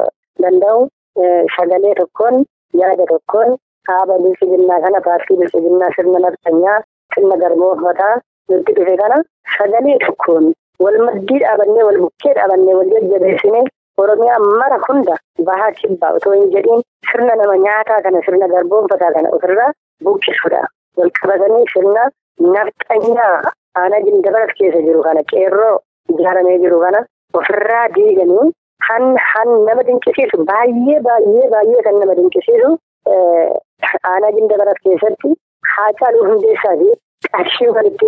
danda'u 0.43 0.79
sagalee 1.57 1.95
tokkoon 2.01 2.43
yaada 2.81 3.05
tokkoon 3.13 3.49
dhaaba 3.87 4.15
bilchiginnaa 4.23 4.79
kana 4.87 4.99
paartii 5.07 5.37
bilchiginnaa 5.41 5.91
sirna 5.95 6.19
naftanyaa 6.25 6.79
sirna 7.15 7.37
garboofmataa. 7.43 8.15
Wanti 8.49 8.73
dhufe 8.77 8.95
kana 9.01 9.17
sagalee 9.57 9.97
tokkoon 10.05 10.51
wal 10.83 10.97
maddii 11.07 11.39
dhaabannee 11.43 11.83
wal 11.89 11.99
bukkee 12.05 12.33
dhaabannee 12.39 12.75
wal 12.79 12.89
jajjabeessine 12.95 13.61
Oromiyaa 14.01 14.39
mara 14.59 14.77
hunda 14.87 15.15
bahaa 15.47 15.71
kibbaa 15.79 16.11
otoo 16.17 16.33
hin 16.33 16.51
jedhiin 16.55 16.81
sirna 17.11 17.35
nama 17.41 17.57
nyaataa 17.63 18.01
kana 18.05 18.21
sirna 18.25 18.47
garboonfataa 18.53 19.11
kana 19.17 19.29
ofirraa 19.37 19.71
buqqisuudha. 20.05 20.61
Wal 20.97 21.11
qabatanii 21.19 21.65
sirna 21.73 22.03
nafxanyaa 22.55 23.51
aanaa 23.81 23.99
gindabarat 24.07 24.53
keessa 24.59 24.81
jiru 24.87 25.03
kana 25.07 25.23
qeerroo 25.33 25.75
ijaaramee 26.15 26.57
jiru 26.63 26.79
kana 26.85 27.03
ofirraa 27.41 27.85
diiganii 27.97 28.47
han 28.87 29.05
han 29.31 29.49
nama 29.67 29.83
dinqisiisu 29.89 30.41
baay'ee 30.51 30.99
baay'ee 31.09 31.49
baay'ee 31.53 31.83
kan 31.89 31.99
nama 32.03 32.15
dinqisiisu 32.21 32.71
aanaa 34.11 34.31
gindabarat 34.39 34.79
keessatti 34.87 35.35
haa 35.75 35.91
caaluu 36.01 36.25
hundeessaa 36.31 36.75
fi 36.81 36.89
qarshii 37.31 37.69
walitti 37.77 38.07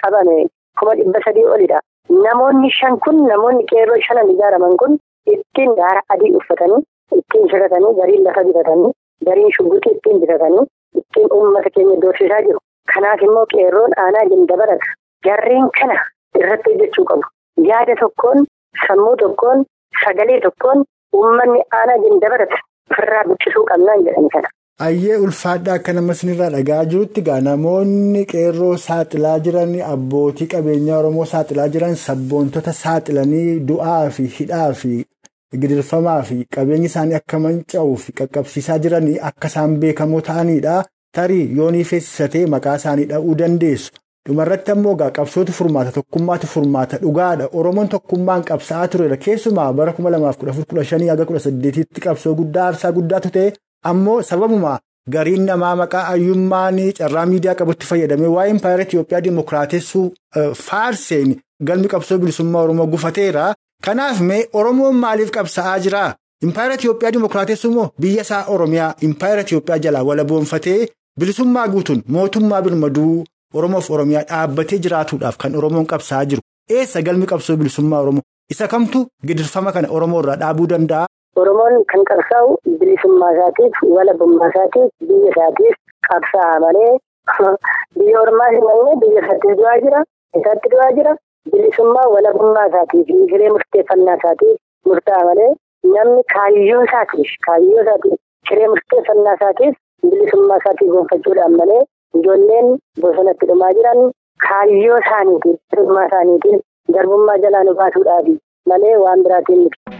qabame 0.00 0.36
kuma 0.78 0.94
dhibba 0.98 1.20
sadii 1.24 1.44
olidha. 1.56 1.80
Namoonni 2.26 2.70
shan 2.78 2.98
kun 3.04 3.26
namoonni 3.28 3.64
qeerroo 3.72 4.00
shanan 4.08 4.30
ijaaraman 4.34 4.76
kun 4.82 4.98
ittiin 5.34 5.74
gaara 5.80 6.02
adii 6.14 6.32
uffatanii 6.40 6.82
ittiin 7.18 7.48
shiratanii 7.50 7.94
gariin 8.00 8.24
lafa 8.24 8.44
bitatanii 8.48 8.92
gariin 9.26 9.52
shugguxii 9.56 9.94
ittiin 9.96 10.20
bitatanii 10.20 10.64
ittiin 11.00 11.32
uummata 11.38 11.70
keenya 11.74 12.00
doorsisaa 12.02 12.42
jiru. 12.46 12.58
Kanaaf 12.94 13.22
immoo 13.28 13.46
qeerroon 13.54 13.92
aanaa 14.04 14.26
gindabarata. 14.32 14.92
Jarreen 15.26 15.70
kana 15.80 15.96
irratti 16.38 16.70
hojjechuu 16.72 17.04
qabu. 17.10 17.24
Yaada 17.70 17.96
tokkoon 18.00 18.46
sammuu 18.86 19.16
tokkoon 19.22 19.64
sagalee 20.04 20.40
tokkoon 20.40 20.84
uummanni 21.20 21.62
aanaa 21.78 21.98
gindabarata 22.04 22.58
ofirraa 22.90 23.24
buqqisuu 23.28 23.64
qabnaan 23.70 24.04
jedhani 24.06 24.30
kana. 24.36 24.48
Ayyee 24.84 25.16
ulfaadhaa 25.16 25.74
akka 25.78 25.92
nama 25.96 26.14
sinirraa 26.14 26.50
dhagaa 26.54 26.84
jirutti 26.92 27.22
gaa 27.28 27.40
namoonni 27.44 28.24
qeerroo 28.32 28.74
saaxilaa 28.86 29.38
jiran 29.46 29.72
abbootii 29.92 30.48
qabeenyaa 30.54 30.98
Oromoo 31.02 31.24
saaxilaa 31.30 31.68
jiran 31.76 31.96
sabboontota 32.02 32.72
saaxilanii 32.80 33.46
du'aa 33.70 34.10
fi 34.18 34.26
hidhaa 34.38 34.66
fi 34.82 34.92
gidirfamaa 35.62 36.18
fi 36.30 36.36
qabeenyi 36.58 36.90
isaanii 36.92 37.16
akka 37.20 37.38
manca'uu 37.46 37.96
fi 38.04 38.12
qaqqabsiisaa 38.20 38.78
jiranii 38.86 39.16
akka 39.30 39.48
isaan 39.54 39.78
beekamoo 39.84 40.20
ta'anidha. 40.30 40.76
Tarii 41.16 41.44
yoonii 41.58 41.84
feessisatee 41.90 42.46
maqaa 42.54 42.76
isaanii 42.82 43.08
dha'uu 43.12 43.34
dandeessu. 43.42 43.90
Dhumarratti 44.28 44.70
ammoo 44.74 44.94
gaa 45.00 45.10
qabsootu 45.18 45.52
furmaata 45.58 45.92
tokkummaatu 45.98 46.46
furmaata 46.54 46.98
dhugaadha. 47.04 47.48
Oromoon 47.60 47.88
tokkummaan 47.94 48.44
qabsaa'aa 48.50 48.88
turedha. 48.94 49.16
Keessumaa 49.26 49.72
bara 49.72 49.92
2015 50.00 51.08
haga 51.12 51.24
18tti 51.30 52.00
qabsoo 52.08 52.34
guddaa 52.40 52.66
aarsaa 52.66 52.92
guddaatu 52.98 53.30
ta'e. 53.38 53.52
Ammoo 53.90 54.22
sababuma 54.30 54.78
gariin 55.14 55.44
namaa 55.48 55.74
maqaa 55.80 56.04
ayyummaan 56.12 56.78
carraa 56.98 57.26
miidiyaa 57.32 57.54
qabutti 57.60 57.86
fayyadamee 57.90 58.30
waa'ee 58.36 58.50
impaayera 58.54 58.82
Itiyoophiyaa 58.86 59.20
dimookiraatessuu 59.26 60.06
faarseen 60.66 61.36
galmi 61.68 61.88
qabsoo 61.88 62.18
bilisummaa 62.18 62.62
Oromoo 62.66 62.86
gufateera. 62.86 63.54
Kanaaf 63.84 64.20
mee 64.20 64.42
Oromoon 64.52 64.94
maaliif 65.02 65.30
qabsaa'aa 65.36 65.78
jira? 65.84 66.02
Impaayera 66.42 66.74
Itiyoophiyaa 66.74 67.12
dimookiraatessuu 67.16 67.70
moo 67.76 67.88
biyya 68.00 68.22
isaa 68.26 68.44
Oromiyaa 68.54 68.94
impaayera 69.08 69.42
Itiyoophiyaa 69.46 69.78
jalaa 69.84 70.02
walaboonfatee 70.08 70.88
bilisummaa 71.20 71.68
guutuun 71.68 72.02
mootummaa 72.08 72.62
birmaduu 72.62 73.24
Oromoof 73.54 73.90
Oromiyaa 73.90 74.24
dhaabbatee 74.30 74.78
jiraatuudhaaf 74.84 75.36
kan 75.42 75.56
Oromoon 75.56 75.86
qabsaa'aa 75.92 76.24
jiru. 76.30 76.42
Eessa 76.70 77.02
galmi 77.02 77.26
qabsoo 77.26 77.56
bilisummaa 77.56 78.00
Oromoo? 78.00 78.22
Isa 78.50 78.68
kamtu 78.68 79.06
gidirfama 79.26 79.72
kana 79.72 79.88
Oromoo 79.98 80.20
irraa 80.22 80.36
dhaabuu 80.42 80.66
danda'a? 80.72 81.06
Oromoon 81.40 81.74
kan 81.92 82.02
qabsaa'u 82.10 82.52
bilisummaa 82.80 83.32
isaatiif 83.36 83.74
walabummaa 83.96 84.48
isaatiif 84.52 84.90
biyya 85.08 85.30
isaatiif 85.32 85.74
qabsaa'a 86.08 86.60
malee 86.64 86.92
biyya 87.98 88.20
ormaa 88.24 88.50
hin 88.54 89.00
biyya 89.02 89.22
isaatti 89.24 89.56
du'aa 89.60 89.74
jira 89.84 90.00
isaatti 90.40 90.72
du'aa 90.74 90.90
jira 90.98 91.12
bilisummaa 91.52 92.06
walabummaa 92.14 92.66
isaatiif 92.70 93.10
hiree 93.32 93.50
murteeffannaa 93.56 94.16
isaatiif 94.20 94.56
murtaa'a 94.90 95.26
malee 95.30 95.50
namni 95.96 96.22
kaayyoo 96.34 96.82
isaatiif 96.88 97.34
kaayyoo 97.48 97.82
isaatiif 97.84 98.18
hiree 98.52 98.68
murteeffannaa 98.74 99.36
isaatiif 99.40 99.76
bilisummaa 100.10 100.60
isaatiif 100.62 100.90
gonfachuudhaan 100.96 101.58
malee 101.62 101.82
ijoolleen 102.20 102.72
bosonatti 103.04 103.50
dhumaa 103.52 103.72
jiran 103.80 104.02
kaayyoo 104.48 104.98
isaaniitiif 105.04 105.60
bilisummaa 105.76 106.08
isaaniitiif 106.10 106.64
garbummaa 106.98 107.38
jalaa 107.46 107.64
nu 107.70 107.74
baasuudhaafi 107.82 108.38
malee 108.72 108.96
waan 109.04 109.22
biraatiin 109.28 109.62
miti. 109.64 109.95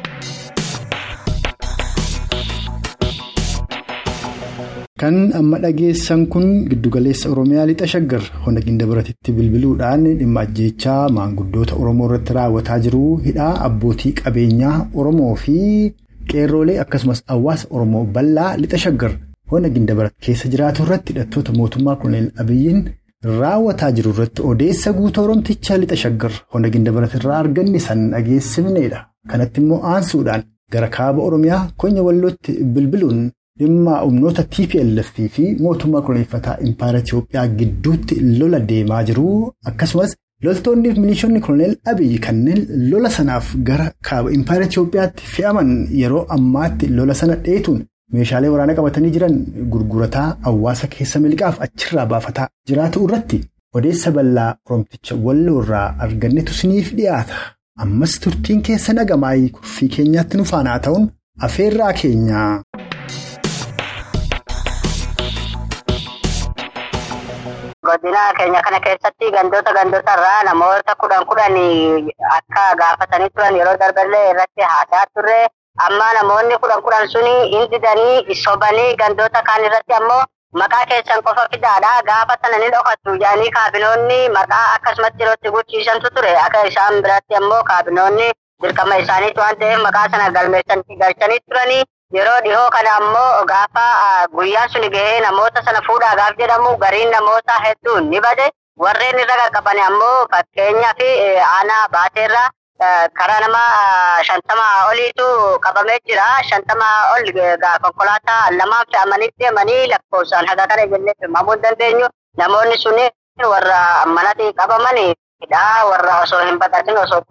Kan 5.01 5.17
amma 5.39 5.59
dhageessan 5.65 6.23
kun 6.33 6.47
giddugaleessa 6.71 7.29
Oromiyaa 7.33 7.67
lixa 7.71 7.87
shaggar 7.93 8.23
hona 8.45 8.61
gindabaratitti 8.67 9.33
bilbiluudhaan 9.39 10.05
dhimma 10.21 10.41
ajjeechaa 10.47 11.03
maanguddoota 11.17 11.75
Oromoo 11.83 12.07
irratti 12.09 12.33
raawwataa 12.39 12.79
jiru 12.87 13.03
hidhaa 13.27 13.51
abbootii 13.67 14.13
qabeenyaa 14.21 14.77
Oromoo 15.01 15.35
fi 15.43 15.57
qeerroolee 16.33 16.79
akkasumas 16.85 17.23
hawaasa 17.35 17.69
Oromoo 17.77 18.05
bal'aa 18.17 18.57
lixa 18.63 18.79
shaggar 18.87 19.13
hona 19.53 19.69
gindabarat 19.77 20.15
keessa 20.29 20.49
jiraatu 20.57 20.83
irratti 20.87 21.13
hidhattoota 21.15 21.53
mootummaa 21.61 21.97
Koloneel 22.01 22.31
Abiyyiin 22.45 22.83
raawwataa 23.41 23.93
jiru 24.01 24.11
irratti 24.17 24.43
odeessa 24.55 24.93
guutuu 24.99 25.25
Oromticha 25.29 25.77
lixa 25.85 25.97
shaggar 26.07 26.33
hona 26.55 26.69
gindabarat 26.75 27.15
irraa 27.21 27.39
arganne 27.45 27.79
san 27.89 28.11
dhageessifneedha. 28.17 29.05
Kanatti 29.31 29.61
immoo 29.61 29.83
aansuudhaan 29.95 30.43
gara 30.73 30.89
kaaba 30.99 31.23
Oromiyaa 31.31 31.65
konya 31.77 32.03
wallootti 32.07 32.53
bilbiluun. 32.75 33.27
Dhimma 33.61 33.95
humnoota 34.05 34.43
TPLF 34.55 35.11
fi 35.35 35.45
mootummaa 35.65 36.03
koloneeffataa 36.07 36.57
Impaayera 36.69 36.99
Itiyoophiyaa 37.05 37.47
gidduutti 37.59 38.15
lola 38.39 38.59
deemaa 38.71 39.03
jiru. 39.09 39.53
Akkasumas 39.71 40.15
loltoonni 40.45 40.93
fi 40.95 41.01
milishoonni 41.01 41.41
koloneel 41.47 41.77
Abiyyi 41.93 42.19
kanneen 42.27 42.67
lola 42.91 43.11
sanaaf 43.17 43.55
gara 43.71 43.87
kaaba 44.09 44.31
Impaayera 44.39 44.67
Itiyoophiyaatti 44.71 45.25
fe'aman 45.37 45.71
yeroo 46.01 46.25
ammaatti 46.37 46.89
lola 46.99 47.15
sana 47.21 47.37
dheetuun 47.49 47.81
meeshaalee 48.17 48.49
waraanaa 48.55 48.75
qabatanii 48.81 49.11
jiran 49.17 49.39
gurgurataa 49.73 50.29
hawaasa 50.49 50.87
keessa 50.97 51.21
miliqaaf 51.25 51.61
achirraa 51.69 52.07
baafataa 52.13 52.49
jiraatu 52.71 53.05
irratti 53.09 53.41
odeessa 53.81 54.11
bal'aa 54.19 54.51
Oromticha 54.69 55.15
walloo 55.29 55.63
irraa 55.63 55.87
argannetu 56.09 56.53
siniif 56.61 56.93
dhiyaata. 56.99 57.35
Ammas 57.85 58.21
turtiin 58.25 58.63
keessa 58.69 58.93
nagamaayii 59.01 59.49
kurfii 59.57 59.89
keenyaatti 59.97 60.37
nu 60.39 60.45
faanaa 60.53 60.79
ta'uun 60.89 61.09
afeerraa 61.49 61.93
keenya. 62.03 62.45
Godina 67.87 68.23
keenya 68.39 68.61
kana 68.67 68.81
keessatti 68.87 69.31
gandoota 69.37 69.73
gandoota 69.79 70.13
irraa 70.19 70.43
namoota 70.49 70.95
kudhan 71.03 71.25
kudhan 71.31 71.57
akka 72.37 72.65
gaafatanii 72.81 73.29
turan 73.35 73.57
yeroo 73.61 73.77
darballee 73.83 74.25
irratti 74.31 74.63
haasaa 74.71 75.05
turre 75.15 75.37
amma 75.89 76.09
namoonni 76.19 76.59
kudhan 76.65 76.83
kudhan 76.87 77.09
suni 77.15 77.35
hin 77.53 77.69
didanii 77.75 78.35
sobanii 78.45 78.97
gandoota 79.03 79.43
kaan 79.51 79.65
irratti 79.69 79.95
ammoo 80.01 80.23
maqaa 80.63 80.85
keessan 80.93 81.23
qofa 81.29 81.47
fidaadha 81.55 81.93
gaafa 82.11 82.37
sana 82.43 82.59
ni 82.65 82.71
dhokattu 82.77 83.17
jedhanii 83.23 83.51
kaabinoonni 83.59 84.21
maqaa 84.39 84.65
akkasumatti 84.77 85.23
yerootti 85.27 85.55
guchiisantu 85.59 86.11
ture 86.17 86.37
akka 86.47 86.63
isaan 86.71 87.03
biratti 87.09 87.39
ammoo 87.43 87.63
kaabinoonni 87.73 88.31
dirqama 88.65 88.97
isaaniitu 89.05 89.41
waan 89.45 89.59
ta'eef 89.65 89.83
maqaa 89.89 90.07
sana 90.15 90.31
galmeessanii 90.39 90.99
galchanii 91.05 91.41
turanii. 91.51 91.83
Yeroo 92.15 92.41
dhihoo 92.45 92.71
kana 92.71 92.91
ammoo 92.99 93.45
gaafa 93.51 93.85
guyyaan 94.35 94.69
sun 94.71 94.85
gahee 94.95 95.21
namoota 95.21 95.63
sana 95.65 95.81
fuudhaa 95.87 96.15
gaaf 96.21 96.37
jedhamu 96.41 96.77
gariin 96.83 97.11
namoota 97.11 97.55
hedduun 97.65 98.11
ni 98.11 98.21
bade 98.27 98.47
warreen 98.85 99.19
irra 99.23 99.37
qaqqaban 99.43 99.79
ammoo 99.87 100.27
fakkeenyaaf 100.35 101.01
aanaa 101.49 101.89
baateerraa 101.97 102.49
karaa 103.19 103.41
nama 103.45 103.63
shantama 104.29 104.67
oliitu 104.91 105.27
qabamee 105.67 105.99
jira. 106.07 106.27
Shantama 106.51 106.89
ol 107.17 107.27
konkolaataa 107.83 108.41
lamaan 108.59 108.87
fe'amanii 108.93 109.31
deemanii 109.41 109.87
lakkoofsaan 109.93 110.47
haga 110.47 110.67
kana 110.71 110.87
jennee 110.93 111.15
himamuu 111.23 111.53
hin 111.59 111.63
dandeenyu. 111.63 112.07
Namoonni 112.39 112.79
sun 112.79 112.99
warra 113.53 113.81
manatti 114.07 114.53
qabamanidha. 114.61 115.65
Warra 115.91 116.21
osoo 116.23 116.45
hin 116.47 116.59
baqatin 116.59 116.99
osoo 117.05 117.23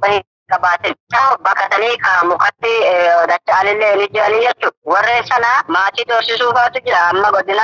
qabaatin 0.52 0.94
baqatanii 1.46 1.96
mukatti 2.30 2.74
dacha'anillee 3.32 3.96
ni 4.00 4.08
jiranii 4.14 4.44
jechuudha. 4.46 4.76
Warreen 4.94 5.24
sana 5.28 5.52
maatii 5.68 6.06
doorsisuufaatu 6.10 6.80
jira. 6.86 7.00
Amma 7.10 7.32
godina 7.32 7.64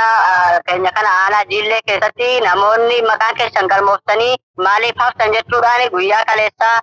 keenya 0.67 0.91
kana 0.91 1.09
aanaa 1.23 1.43
jiillee 1.51 1.81
keessatti 1.87 2.29
namoonni 2.45 3.01
maqaan 3.09 3.35
keessan 3.39 3.67
galmooftanii 3.73 4.35
maaliif 4.57 4.97
haftan 5.03 5.33
jechuudhaan 5.33 5.89
guyyaa 5.91 6.23
kaleessaa 6.25 6.81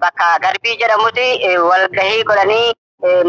bakka 0.00 0.28
garbii 0.46 0.76
jedhamutti 0.82 1.28
walgahii 1.70 2.24
godhanii 2.24 2.72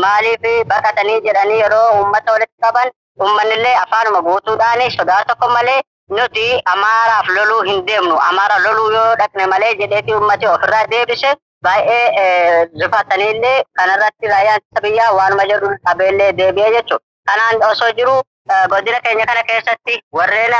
maaliif 0.05 0.49
baqatanii 0.73 1.21
jedhanii 1.27 1.59
yeroo 1.61 1.85
uummata 1.99 2.31
walitti 2.31 2.61
qaban 2.65 2.91
uummanillee 3.21 3.75
afaanuma 3.83 4.21
guutuudhaan 4.21 4.91
sodaa 4.97 5.23
tokko 5.27 5.49
malee 5.49 5.81
nuti 6.17 6.45
amaaraaf 6.73 7.27
loluu 7.35 7.61
hin 7.61 7.85
deemnu. 7.87 8.15
Amaara 8.29 8.57
loluu 8.59 8.91
yoo 8.91 9.15
dhaqne 9.19 9.45
malee 9.47 9.73
jedheeti 9.81 10.13
uummati 10.13 10.47
ofirraa 10.47 10.87
deebise. 10.91 11.35
Baay'ee 11.63 12.65
rifataniillee 12.81 13.63
kanarratti 13.77 14.27
raayyaan 14.33 14.59
ittisa 14.61 14.81
biyyaa 14.87 15.13
waanuma 15.19 15.45
jedhu 15.51 15.69
dhabeellee 15.85 16.31
deebi'ee 16.41 16.71
jechuudha. 16.75 17.05
Kanaan 17.27 17.63
osoo 17.71 17.91
jiru 17.97 18.15
godina 18.69 18.99
keenya 19.05 19.25
kana 19.29 19.43
keessatti 19.49 19.99
warreen 20.17 20.53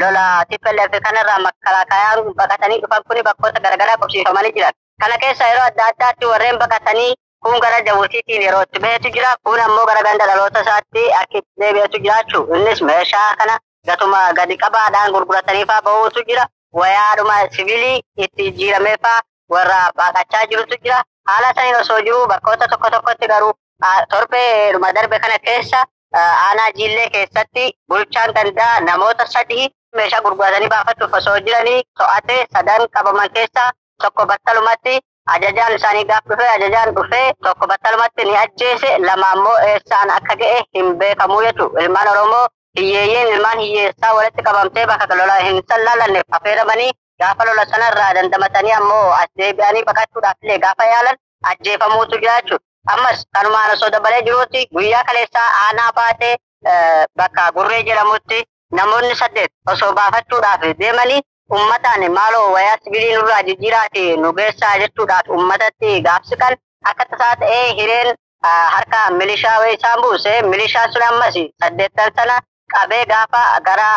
lola 0.00 0.24
TPLF 0.50 0.92
kanarraa 1.06 1.38
makalaakayaan 1.46 2.34
baqatanii 2.40 2.80
dhufan 2.82 3.02
kuni 3.08 3.22
bakkoota 3.28 3.60
garaagaraa 3.60 3.96
qabsiifamanii 4.02 4.52
jiran. 4.58 4.74
Kana 5.00 5.18
keessa 5.22 5.48
yeroo 5.52 5.64
adda 5.70 5.86
addaatti 5.92 6.26
warreen 6.32 6.58
baqatanii 6.64 7.14
kun 7.44 7.60
gara 7.60 7.80
Jabuutiitiin 7.86 8.42
yeroo 8.42 8.62
itti 8.66 8.80
bahetu 8.84 9.08
jira. 9.16 9.34
Kun 9.44 9.60
ammoo 9.60 9.86
gara 9.86 10.02
ganda 10.02 10.26
dhaloota 10.26 10.60
isaatti 10.66 11.02
akka 11.20 11.38
itti 11.38 11.60
deebi'etu 11.60 11.98
jiraachuu. 12.04 12.44
Innis 12.56 12.82
meeshaa 12.82 13.30
kana 13.38 13.58
gatuma 13.86 14.20
gadi 14.38 14.56
qabaadhaan 14.62 15.12
gurgurataniifaa 15.12 15.82
bahuutu 15.82 16.22
jira. 16.28 16.46
Wayaadhuma 16.72 17.36
sibiilii 17.56 18.00
itti 18.16 18.42
jijjiirameefaa 18.50 19.20
warra 19.48 19.80
baqachaa 19.96 20.46
jirutu 20.50 20.76
jira. 20.84 21.02
Haala 21.28 21.52
saniin 21.54 21.76
osoo 21.80 22.00
jiru 22.06 22.26
bakkoota 22.32 22.68
tokko 22.68 22.90
tokkotti 22.90 23.26
garuu 23.28 23.52
torbeedhuma 24.10 24.92
darbe 24.94 25.18
kana 25.18 25.38
keessa 25.46 25.80
aanaa 26.20 26.70
jiillee 26.76 27.08
keessatti 27.10 27.64
bulchaan 27.88 28.32
gandaa 28.36 28.80
namoota 28.80 29.26
sadii 29.26 29.68
meeshaa 29.96 30.20
gurguratanii 30.26 30.68
baafachuuf 30.74 31.14
osoo 31.18 31.38
jiranii 31.46 31.82
to'atee 31.98 32.46
sadan 32.54 32.88
qabaman 32.96 33.30
keessaa 33.36 33.70
tokko 34.02 34.26
battalumatti 34.32 34.98
ajajaan 35.34 35.74
isaanii 35.78 36.04
gaaf 36.10 36.24
dhufee 36.30 36.48
ajajaan 36.56 36.94
dhufee 36.98 37.32
tokko 37.46 37.66
battalumatti 37.72 38.24
ni 38.24 38.36
ajjeese 38.42 38.98
lama 39.06 39.30
ammoo 39.36 39.56
eessaan 39.70 40.10
akka 40.18 40.36
ga'e 40.42 40.60
hin 40.74 40.92
beekamu 40.98 41.40
jechuudha. 41.46 41.80
Ilmaan 41.82 42.08
Oromoo 42.08 42.46
hiyyeeyyiin 42.78 43.28
ilmaan 43.34 43.58
hiyyeessaa 43.58 44.14
walitti 44.14 44.42
qabamtee 44.48 44.86
bakka 44.86 45.14
lola 45.18 45.34
hin 45.48 45.62
sallaalanneef 45.68 46.26
affeeramanii 46.38 46.90
gaafa 47.20 47.44
lola 47.44 47.64
sanarraa 47.72 48.14
dandamatanii 48.14 48.72
ammoo 48.78 49.10
as 49.20 49.28
deebi'anii 49.38 49.84
baqachuudhaaf 49.90 50.36
illee 50.42 50.58
gaafa 50.64 50.84
yaalan 50.92 51.16
ajjeefamuutu 51.50 52.18
jira 52.24 52.40
jechuudha. 52.40 52.64
Ammas 52.94 53.24
kanumaan 53.34 53.70
osoo 53.76 53.90
dabalee 53.92 54.22
jiruuti 54.26 54.66
guyyaa 54.74 55.04
kaleessaa 55.04 55.46
aanaa 55.62 55.92
baatee 56.00 56.34
bakka 57.16 57.52
gurree 57.56 57.82
jedhamutti 57.88 58.42
namoonni 58.78 59.14
saddeet 59.22 59.50
osoo 59.72 59.92
baafachuudhaaf 59.92 60.60
deemanii 60.82 61.20
ummataan 61.56 62.04
maaloo 62.12 62.52
wayaa 62.52 62.76
sibiilii 62.84 63.14
nurraa 63.16 63.42
jijjiiraati 63.48 64.04
nu 64.22 64.32
geessaa 64.38 64.78
jechuudhaaf 64.82 65.28
ummatatti 65.38 66.00
gaafsikan 66.06 66.56
akka 66.90 67.04
tasaa 67.10 67.36
ta'ee 67.42 67.72
hireen 67.80 68.14
harka 68.74 69.10
milishaa 69.18 69.64
isaan 69.74 70.02
buuse 70.02 70.42
milishaan 70.42 70.92
sun 70.92 71.02
ammas 71.08 71.34
saddeettan 71.64 72.12
sana 72.16 72.38
qabee 72.74 73.04
gaafa 73.12 73.42
gara 73.68 73.90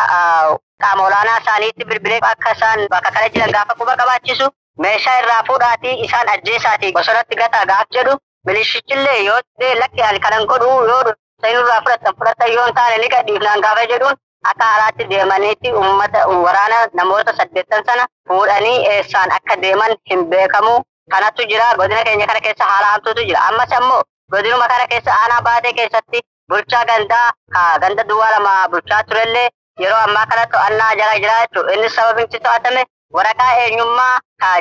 qaama 0.84 1.06
olaanaa 1.08 1.38
isaaniitti 1.42 1.84
bilbilee 1.90 2.20
akka 2.32 2.52
isaan 2.56 2.86
bakka 2.94 3.10
kana 3.16 3.28
jiran 3.34 3.52
gaafa 3.56 3.74
quba 3.80 3.96
qabaachisu 4.02 4.46
meeshaa 4.84 5.18
irraa 5.22 5.42
fuudhaatii 5.48 5.94
isaan 6.06 6.28
ajjeesaati 6.34 6.92
bosonatti 6.98 7.36
gataa 7.42 7.64
gaaf 7.72 7.86
jedhu 7.98 8.16
milishichillee 8.46 9.18
yoo 9.28 9.40
lakki 9.82 10.02
ani 10.08 10.20
kanan 10.26 10.46
godhu 10.52 10.70
yoo 10.90 11.02
sanirraa 11.42 11.80
fudhatan 11.84 12.14
fudhatan 12.18 12.52
yoo 12.58 12.68
taane 12.78 12.98
ni 13.02 13.08
gadhiifnaan 13.14 13.60
gaafa 13.66 13.86
jedhuun 13.94 14.16
akka 14.50 14.64
haaraatti 14.72 15.08
deemaniitti 15.10 15.72
uummata 15.80 16.26
waraana 16.46 16.78
namoota 17.00 17.32
saddeettan 17.40 17.84
sana 17.90 18.06
fuudhanii 18.28 18.78
eessaan 18.92 19.32
akka 19.38 19.56
deeman 19.62 19.96
hin 20.10 20.24
beekamu. 20.30 20.74
Kanatu 21.12 21.44
jira 21.50 21.68
godina 21.78 22.02
keenya 22.06 22.26
kana 22.26 22.40
keessa 22.40 22.64
haala 22.70 22.86
hamtuutu 22.92 23.22
jira. 23.28 23.40
Ammas 23.48 23.72
ammoo 23.78 24.02
godinuma 24.32 24.68
kana 24.72 24.86
keessa 24.90 25.12
aanaa 25.22 25.40
baatee 25.46 25.72
keessatti 25.78 26.20
bulchaa 26.50 26.84
gandaa 26.90 27.78
ganda 27.84 28.04
duwwaa 28.10 28.30
lama 28.34 28.52
bulchaa 28.74 29.02
turellee 29.08 29.48
yeroo 29.82 30.00
ammaa 30.06 30.26
kana 30.32 30.44
to'annaa 30.54 30.92
jala 31.00 31.14
jira 31.22 31.36
jechuudha 31.42 31.74
innis 31.76 31.94
sababni 32.00 32.40
to'atame 32.46 32.82
waraqaa 33.18 33.52
eenyummaa 33.62 34.12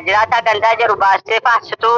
jiraataa 0.08 0.42
gandaa 0.48 0.76
jedhu 0.82 0.96
baastee 1.04 1.40
faasituu 1.48 1.96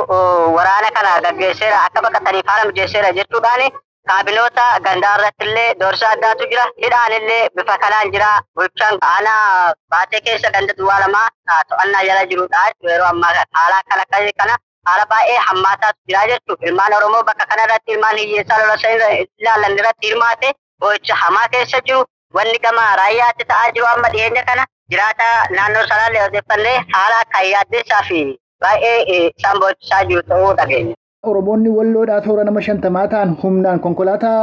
waraana 0.57 0.89
kana 0.97 1.11
gaggeesseera 1.27 1.77
akka 1.87 2.01
baqataniif 2.07 2.47
haala 2.53 2.65
mijeesseera 2.71 3.11
jechuudhaani 3.19 3.67
kaabinoota 4.09 4.65
gandaa 4.87 5.13
irratti 5.17 5.45
illee 5.49 5.67
doorsa 5.81 6.09
addaatu 6.15 6.49
jira 6.51 6.65
hidhaan 6.83 7.13
illee 7.19 7.41
bifa 7.57 7.77
kanaan 7.83 8.11
jira 8.15 8.29
bulchaan 8.59 8.97
aanaa 9.11 9.73
baatee 9.95 10.21
keessa 10.27 10.51
ganda 10.57 10.73
duwwaa 10.79 10.99
lamaa 11.05 11.27
to'annaa 11.71 12.03
jala 12.09 12.25
jirudha 12.33 12.63
yeroo 12.89 13.09
ammaa 13.13 13.33
haala 13.59 13.77
akkana 13.81 14.31
kana 14.41 14.55
haala 14.89 15.05
baay'ee 15.13 15.39
hammaataatu 15.49 15.99
jira 16.11 16.23
jechuudha 16.31 16.67
ilmaan 16.71 16.93
oromoo 16.99 17.23
bakka 17.29 17.45
kana 17.51 17.63
irratti 17.67 17.91
ilmaan 17.97 18.17
hiyyeessaa 18.23 18.59
lola 18.63 18.77
sana 18.85 19.09
ilaalan 19.41 19.77
irratti 19.81 20.07
hirmaate 20.11 20.49
boo'icha 20.83 21.15
hamaa 21.23 21.47
keessa 21.55 21.81
jiru 21.89 22.01
wanni 22.37 22.57
gama 22.65 22.85
raayyaatti 23.01 23.45
ta'aa 23.51 23.71
jiru 23.75 23.87
amma 23.95 24.09
dhiyeenya 24.15 24.43
kana 24.49 24.63
jiraata 24.93 25.27
naannoo 25.57 25.85
sanaallee 25.91 26.23
odeeffannee 26.29 26.77
haala 26.95 27.19
akka 27.25 27.41
yaaddeessaa 27.51 28.01
fi 28.09 28.19
baay'ee 28.65 28.97
isaan 29.27 29.59
boo'ichisaa 29.61 30.03
jiru 30.09 30.23
ta'uu 30.33 30.53
dhageenya. 30.59 30.95
Oromoonni 31.29 31.69
walloodhaa 31.77 32.21
toora 32.25 32.43
nama 32.47 32.61
shantamaa 32.67 33.07
ta'an 33.09 33.33
humnaan 33.41 33.79
konkolaataa 33.79 34.37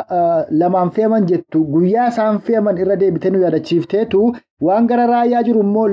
lamaan 0.61 0.91
fe'aman 0.99 1.25
jettu 1.31 1.63
guyyaa 1.77 2.09
isaan 2.13 2.39
fe'aman 2.49 2.79
irra 2.83 2.97
deebitee 3.01 3.31
nu 3.37 3.41
yaadachiifteetu 3.45 4.21
waan 4.69 4.87
gara 4.93 5.07
raayyaa 5.13 5.43
jiru 5.49 5.61
immoo 5.67 5.89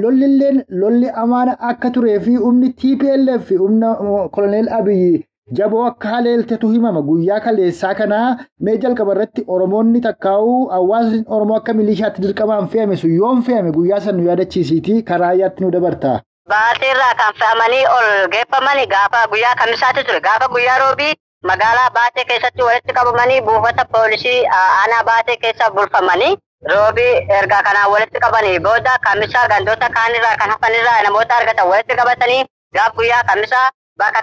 lolli 0.82 1.10
amaana 1.24 1.56
akka 1.72 1.90
turee 1.96 2.20
fi 2.28 2.36
humni 2.44 2.70
TPLF 2.84 3.50
humna 3.64 3.90
koloneel 4.38 4.70
Abiyyi 4.80 5.26
jaboo 5.54 5.86
akka 5.88 6.10
haleeltetu 6.10 6.70
himama 6.70 7.02
guyyaa 7.08 7.40
kaleessaa 7.40 7.94
kanaa 7.96 8.38
mee 8.68 8.78
jalqaba 8.86 9.12
irratti 9.16 9.44
Oromoonni 9.56 10.00
takkaa'uu 10.06 10.70
hawaasni 10.70 11.20
Oromoo 11.38 11.58
akka 11.58 11.74
milishaatti 11.80 12.22
dirqamaan 12.24 12.70
fe'ame 12.76 12.98
sun 13.02 13.14
yoom 13.18 13.44
fe'ame 13.50 13.72
guyyaa 13.76 14.00
san 14.06 14.18
nu 14.18 14.26
yaadachiisiitii 14.30 15.04
karaa 15.10 15.28
raayyaatti 15.28 15.64
nu 15.64 15.70
dabarta. 15.76 16.14
Baateerraa 16.54 17.14
kan 17.20 17.34
fe'amanii 17.42 17.84
ol 17.98 18.10
geeffamanii 18.34 18.88
gaafa 18.96 19.22
guyyaa 19.36 19.54
kamisaatti 19.62 20.04
ture 20.10 20.20
gaafa 20.30 20.48
guyyaa 20.56 20.80
roobii 20.84 21.14
magaalaa 21.52 21.90
baatee 22.00 22.26
keessatti 22.32 22.64
walitti 22.70 22.94
qabamanii 22.98 23.42
buufata 23.52 23.86
poolisii 23.94 24.42
aanaa 24.64 25.04
baatee 25.12 25.38
keessa 25.46 25.70
bulfamanii 25.78 26.34
roobii 26.74 27.14
erga 27.40 27.62
kanaan 27.70 27.92
walitti 27.94 28.20
qabanii 28.28 28.60
booda 28.68 28.98
kamisaa 29.08 29.48
gandoota 29.54 29.90
kaanirraa 30.00 30.36
kan 30.44 30.50
hafanirraa 30.58 31.02
namoota 31.08 31.38
argatan 31.42 31.70
walitti 31.74 31.96
qabatanii 32.04 32.44
gaaf 32.80 32.96
guyyaa 33.02 33.24
kamisaa 33.32 33.66
bakka 34.04 34.22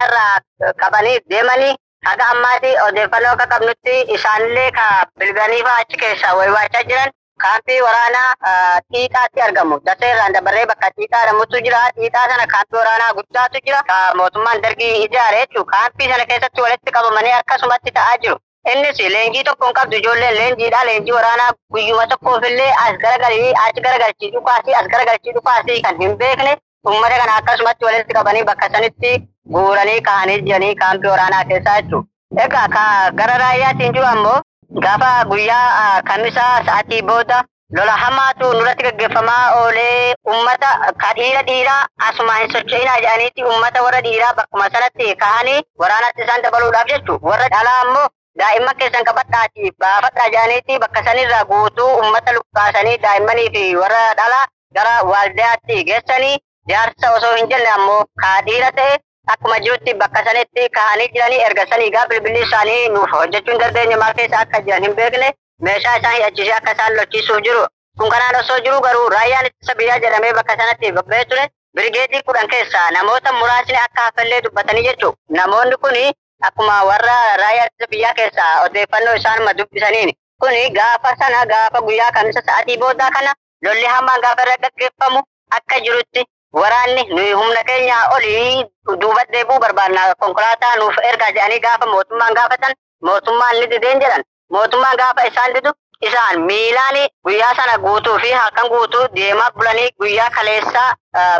kanarraa 0.00 0.72
qabanii 0.82 1.18
deemanii 1.30 1.74
haga 2.08 2.26
ammaatti 2.34 2.70
odeeffannoo 2.88 3.32
akka 3.36 3.46
qabnutti 3.54 3.94
isaanillee 4.16 4.70
ka 4.78 4.84
bilbilanii 5.18 5.62
fa'aa 5.66 5.80
achi 5.86 5.96
keessa 6.02 6.34
waywaachaa 6.40 6.82
jiran 6.90 7.10
kaampii 7.44 7.80
waraanaa 7.86 8.80
xiixaatti 8.92 9.40
argamu. 9.46 9.78
Daseerraan 9.86 10.32
dabarree 10.36 10.66
bakka 10.70 10.90
xiixaa 10.96 11.20
jedhamutu 11.24 11.60
jira. 11.66 11.78
Xiixaa 11.98 12.28
sana 12.32 12.46
kaampii 12.54 12.78
waraanaa 12.80 13.14
guddaatu 13.18 13.62
jira. 13.66 13.82
Ka 13.90 13.96
mootummaan 14.20 14.62
dargii 14.62 15.04
ijaare 15.04 15.38
jechuudha. 15.40 15.70
Kaampii 15.76 16.10
sana 16.12 16.26
keessatti 16.32 16.60
walitti 16.66 16.92
qabamanii 16.96 17.32
akkasumatti 17.40 17.90
ta'aa 17.98 18.18
jiru. 18.24 18.36
Innis 18.72 18.98
leenjii 19.14 19.44
tokko 19.44 19.66
hin 19.66 19.74
qabdu 19.78 19.96
ijoolleen 19.96 20.34
leenjiidha. 20.40 20.84
Leenjii 20.90 21.12
waraanaa 21.18 21.50
guyyuma 21.72 22.06
tokkoof 22.06 22.44
as 22.84 22.98
garagalii 23.04 23.54
achi 23.66 23.80
garagalchii 23.88 24.30
dhukaasii 24.36 24.74
as 24.82 24.86
garagalchii 24.94 25.32
dhukaasii 25.38 25.80
kan 25.82 26.00
hin 26.02 26.16
beekne 26.24 26.56
uummata 26.88 27.16
kana 27.22 27.36
akkasumatti 27.36 27.84
walitti 27.84 28.14
qabanii 28.14 28.44
bakka 28.44 28.68
sanitti 28.72 29.10
guuranii 29.54 30.00
kaa'anii 30.08 30.40
jiranii 30.48 30.74
kaampii 30.82 31.10
waraanaa 31.14 31.44
keessaa 31.52 31.80
jechuudha. 31.82 32.08
Egaa 32.44 33.10
gara 33.20 33.38
raayyaatiin 33.44 33.92
jiru 33.94 34.06
ammoo 34.06 34.40
gaafa 34.82 35.08
guyyaa 35.30 36.02
kamisaa 36.10 36.52
sa'atii 36.66 37.02
booda 37.08 37.38
lola 37.78 37.92
hamaatu 38.02 38.52
nurratti 38.52 38.84
gaggeeffamaa 38.86 39.54
oolee 39.62 40.14
ummata 40.34 40.70
ka 41.02 41.10
dhiira 41.18 41.42
dhiiraa 41.48 41.82
asuma 42.08 42.34
hin 42.38 42.52
socho'inaa 42.54 42.96
jedhaniiti 43.04 43.44
ummata 43.50 43.82
warra 43.86 44.00
dhiiraa 44.06 44.30
bakkuma 44.38 44.70
sanatti 44.76 45.14
ka'anii 45.24 45.60
waraanatti 45.82 46.22
isaan 46.24 46.42
dabaluudhaaf 46.46 46.88
jechu 46.92 47.18
warra 47.28 47.48
dhalaa 47.54 47.76
ammoo 47.84 48.06
daa'imman 48.42 48.76
keessan 48.80 49.04
qabadhaati 49.10 49.70
baafadhaa 49.84 50.28
jedhaniiti 50.34 50.78
bakka 50.86 51.04
sanirraa 51.10 51.44
guutuu 51.52 51.90
ummata 52.04 52.32
lukkaasanii 52.38 52.96
daa'immanii 53.06 53.48
fi 53.58 53.64
warra 53.82 54.02
dhalaa 54.22 54.44
gara 54.78 54.96
waaldayaatti 55.12 55.84
geessanii 55.92 56.36
jaarsa 56.72 57.12
osoo 57.18 57.34
hin 57.36 57.48
jenne 57.54 57.70
ammoo 57.76 58.02
ka 58.24 58.34
dhiira 58.50 58.72
ta'e 58.80 58.98
akkuma 59.32 59.58
jirutti 59.64 59.94
bakka 60.02 60.24
sanitti 60.28 60.68
ka'anii 60.76 61.08
jiranii 61.14 61.40
erga 61.48 61.64
sanii 61.72 61.90
gaa 61.96 62.06
bilbilli 62.12 62.42
isaanii 62.46 62.88
nuuf 62.94 63.12
hojjechuu 63.18 63.52
hin 63.54 63.60
dandeenye 63.64 63.96
maal 64.02 64.14
keessa 64.20 64.38
akka 64.44 64.60
jiran 64.68 64.82
hin 64.88 64.94
beekne 65.00 65.28
meeshaa 65.68 65.96
isaan 66.00 66.14
hidhachiisee 66.16 66.54
akka 66.58 66.72
isaan 66.76 66.96
lolchiisuuf 66.96 67.42
jiru. 67.48 67.66
Kun 67.98 68.10
kanaan 68.10 68.36
osoo 68.40 68.58
jiru 68.64 68.80
garuu 68.86 69.08
raayyaan 69.14 69.46
ittisa 69.46 69.74
biyyaa 69.80 69.98
jedhamee 70.04 70.32
bakka 70.38 70.56
sanatti 70.62 70.92
bobba'ee 70.98 71.24
ture 71.32 71.44
birigeedii 71.76 72.22
kudhan 72.28 72.48
keessaa 72.54 72.90
namoota 72.96 73.32
muraasni 73.32 73.76
akka 73.84 74.02
hafallee 74.06 74.40
dubbatanii 74.44 74.84
jechuudha. 74.88 75.16
Namoonni 75.38 75.76
kuni 75.84 76.04
akkuma 76.48 76.76
warra 76.90 77.16
raayyaa 77.42 77.66
ittisa 77.70 77.90
biyyaa 77.94 78.14
keessaa 78.20 78.52
odeeffannoo 78.64 79.14
isaanuma 79.20 79.54
dubbisaniin 79.58 80.12
kuni 80.44 80.70
gaafa 80.78 81.16
sana 81.22 81.44
gaafa 81.52 81.80
guyyaa 81.88 82.12
kamisa 82.18 82.42
sa'aatii 82.46 82.78
boodaa 82.84 83.10
kana 83.16 83.34
lolli 83.64 83.84
hamaan 83.94 84.20
gaafa 84.26 84.42
irra 84.46 84.56
gaggeeffamu 84.64 85.20
akka 85.58 85.80
jirutti 85.86 86.24
waraanni 86.52 87.02
nuyi 87.14 87.32
humna 87.32 87.62
keenya 87.64 87.96
olii 88.16 88.64
duuba 89.00 89.24
deebuu 89.32 89.58
barbaadna. 89.58 90.14
Konkolaataa 90.18 90.76
nuuf 90.76 90.96
ergaa 91.10 91.30
jedhanii 91.32 91.60
gaafa 91.60 91.86
mootummaan 91.86 92.34
gaafatan 92.34 92.74
mootummaan 93.02 93.60
ni 93.60 93.66
dideen 93.70 94.00
jedhan. 94.00 94.22
Mootummaan 94.52 94.96
gaafa 94.96 95.22
isaan 95.30 95.54
didu 95.54 95.72
isaan 96.00 96.40
miilaan 96.48 96.96
guyyaa 97.24 97.54
sana 97.54 97.78
guutuu 97.78 98.18
fi 98.18 98.30
halkan 98.32 98.68
guutuu 98.68 99.06
deemaa 99.16 99.50
bulanii 99.56 99.90
guyyaa 100.00 100.30
kaleessaa 100.30 100.94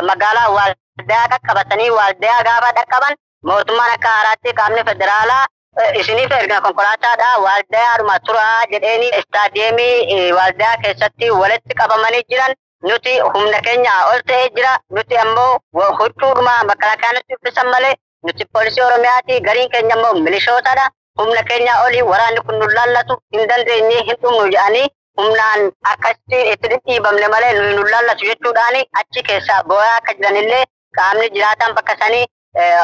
magaalaa 0.09 0.49
waaldaa 0.57 1.25
qaqqabatanii 1.33 1.89
waaldaa 1.97 2.43
gaafa 2.49 2.71
dhaqqaban 2.77 3.15
mootummaan 3.49 3.91
akka 3.95 4.07
haaraatti 4.15 4.53
qaamni 4.59 4.83
federaalaa 4.89 5.45
isiniif 5.99 6.31
erga 6.39 6.61
konkolaataadha. 6.61 7.29
Waaldaadhuma 7.45 8.19
turaa 8.19 8.63
jedheeni 8.71 9.09
istaadiyeemii 9.19 10.31
waaldaa 10.37 10.75
keessatti 10.83 11.31
walitti 11.31 11.73
qabamanii 11.81 12.23
jiran 12.29 12.53
nuti 12.89 13.13
humna 13.33 13.59
keenya 13.67 13.93
ol 14.11 14.21
ta'ee 14.29 14.49
jira 14.55 14.71
nuti 14.95 15.17
ammoo 15.23 15.59
huccuudhuma 15.99 16.53
makalaakaa 16.69 17.11
nutti 17.17 17.33
uffisan 17.37 17.69
malee 17.73 17.93
nuti 18.27 18.45
poolisii 18.53 18.83
oromiyaati 18.87 19.39
gariin 19.47 19.69
keenya 19.75 19.95
ammoo 19.97 20.13
milishootadha 20.25 20.85
humna 21.19 21.43
keenya 21.49 21.73
olii 21.85 22.01
waraanni 22.11 22.41
kun 22.47 22.59
nu 22.59 22.67
laallatu 22.77 23.17
hin 23.35 23.47
dandeenye 23.53 24.01
hin 24.09 24.17
dhumnu 24.25 24.43
jedhanii 24.55 24.87
humnaan 25.19 25.71
akkasitti 25.93 26.41
itti 26.51 26.67
dhidhiibamne 26.73 27.27
malee 27.33 27.53
nu 27.59 27.83
laallatu 27.93 28.25
jechuudhaani 28.29 28.81
achi 29.01 29.23
keessaa 29.29 29.63
boo'aa 29.71 29.95
akka 29.97 30.13
jiranillee 30.19 30.63
qaamni 30.99 31.29
jiraataan 31.35 31.75
bakka 31.79 31.95
sanii 32.03 32.25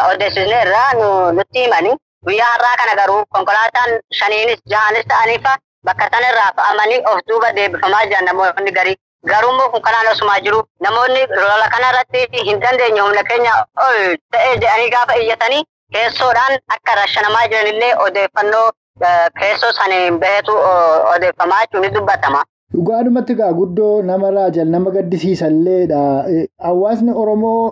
odeessisne 0.09 0.61
irraa 0.65 0.91
nutti 1.39 1.63
himani 1.63 1.95
guyyaa 2.27 2.51
har'aa 2.53 2.75
kana 2.81 2.95
garuu 3.01 3.23
konkolaataan 3.37 3.91
shaniinis 4.19 4.59
ja'anis 4.73 5.05
ta'aniifa 5.13 5.55
bakka 5.89 6.07
sanarraa 6.13 6.51
fa'amanii 6.59 7.01
of 7.11 7.19
duuba 7.27 7.51
deebifamaa 7.57 8.05
jiran 8.05 8.25
namoonni 8.29 8.71
garii 8.79 8.95
Garuu 9.25 9.69
kun 9.71 9.81
kanaan 9.81 10.07
osumaa 10.11 10.39
jiru 10.45 10.59
namoonni 10.85 11.21
lola 11.35 11.67
kanarratti 11.75 12.43
hin 12.49 12.59
dandeenye 12.65 13.01
humna 13.01 13.23
keenya 13.29 13.53
ol 13.85 13.97
ta'ee 14.35 14.53
jedhanii 14.61 14.89
gaafa 14.95 15.15
iyyatanii 15.21 15.63
keessoodhaan 15.93 16.59
akka 16.75 16.95
rashanamaa 17.01 17.47
jiranillee 17.53 17.95
odeeffannoo 18.05 18.67
keessoo 19.39 19.71
saniin 19.79 20.19
bahetu 20.19 20.53
odeeffamaa 21.15 21.59
jechuun 21.65 21.83
ni 21.87 21.89
dubbatama. 21.97 22.43
Dhugaadhumatti 22.75 23.33
egaa 23.33 23.51
guddoo 23.57 24.01
nama 24.07 24.31
raajal 24.31 24.67
nama 24.71 24.91
gaddisiisalleedha. 24.91 25.99
Hawaasni 26.63 27.11
Oromoo 27.21 27.71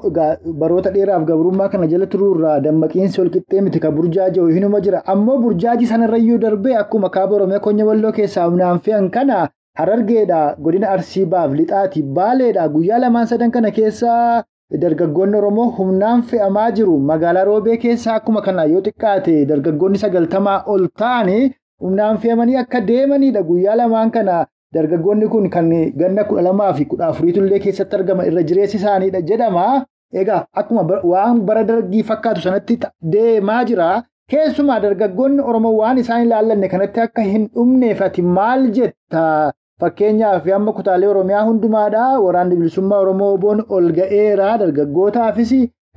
baroota 0.60 0.90
dheeraaf 0.92 1.24
gabrummaa 1.32 1.70
kana 1.70 1.88
jala 1.88 2.06
turuurraa 2.14 2.60
dammaqiinsi 2.60 3.22
walqixxee 3.22 3.62
miti 3.66 3.80
kan 3.80 3.92
burjaaja'u 3.98 4.48
hinuma 4.48 4.80
jira. 4.82 5.02
Ammoo 5.06 5.38
burjaajii 5.38 5.88
sanarrayyuu 5.88 6.38
darbee 6.38 6.76
akkuma 6.84 7.10
kaaba 7.10 7.36
Oromiyaa 7.36 7.60
Konya 7.60 7.86
Walloo 7.86 8.12
keessaa 8.12 8.46
humnaan 8.48 8.80
fe'an 8.80 9.10
kana 9.12 9.50
Harargeedha 9.80 10.56
godina 10.66 10.90
Arsii 10.96 11.26
baaf 11.32 11.52
lixaati 11.60 12.02
baaleedha 12.18 12.68
guyyaa 12.76 13.00
lamaan 13.04 13.28
sadan 13.32 13.52
kana 13.52 13.72
keessaa 13.78 14.44
dargaggoonni 14.84 15.38
Oromoo 15.38 15.66
humnaan 15.78 16.22
fe'amaa 16.30 16.72
jiru. 16.78 16.98
Magaalaa 17.10 17.44
Roobee 17.50 17.78
keessaa 17.78 18.16
akkuma 18.20 18.42
kana 18.46 18.64
yoo 18.74 18.82
xiqqaate 18.86 19.34
dargaggoonni 19.50 19.98
sagaltamaa 20.04 20.64
ol 20.74 20.88
ta'anii 21.02 21.52
humnaan 21.82 22.18
fe'amanii 22.24 22.56
akka 22.62 22.82
deemanidha 22.92 23.44
guyyaa 23.50 23.76
lamaan 23.82 24.12
kana. 24.12 24.46
Dargaggoonni 24.76 25.28
kun 25.34 25.50
kan 25.50 25.70
ganna 26.00 26.24
kudha 26.30 26.42
lamaa 26.48 26.72
fi 26.80 26.86
kudha 26.94 27.08
afuriitullee 27.12 27.60
keessatti 27.66 27.96
argama 28.00 28.26
irra 28.30 28.44
jireessi 28.44 28.78
isaaniidha 28.78 29.22
jedhama. 29.30 29.68
Egaa 30.14 30.46
akkuma 30.54 30.88
waan 31.12 31.42
bara 31.52 31.64
dargii 31.68 32.04
fakkaatu 32.04 32.42
sanatti 32.48 32.80
deemaa 33.18 33.64
jira. 33.66 33.90
Keessumaa 34.32 34.80
dargaggoonni 34.88 35.42
Oromoo 35.52 35.76
waan 35.82 35.98
isaan 36.06 36.24
ilaallanne 36.26 36.68
kanatti 36.70 37.00
akka 37.06 37.22
hin 37.30 37.48
dhumneef 37.56 38.02
ati 38.02 38.22
maal 38.40 38.68
jetta? 38.80 39.52
Fakkeenyaaf 39.82 40.46
amma 40.56 40.72
kutaalee 40.74 41.08
Oromiyaa 41.14 41.44
hundumaadha. 41.48 42.04
Waraanni 42.26 42.56
bilisummaa 42.60 43.00
Oromoo 43.06 43.38
boon 43.38 43.64
ol 43.70 43.90
ga'eera. 43.98 44.54
Dargaggootaafis 44.62 45.52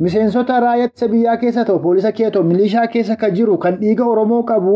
miseensota 0.06 0.56
raayyaa 0.64 1.08
biyyaa 1.12 1.36
keessa 1.42 1.64
ta'u 1.68 1.78
poolisa 1.84 2.12
keetoo 2.16 2.42
milishaa 2.48 2.86
keessa 2.94 3.16
kan 3.20 3.36
jiru 3.36 3.56
kan 3.64 3.78
dhiiga 3.82 4.04
Oromoo 4.14 4.42
qabu 4.50 4.74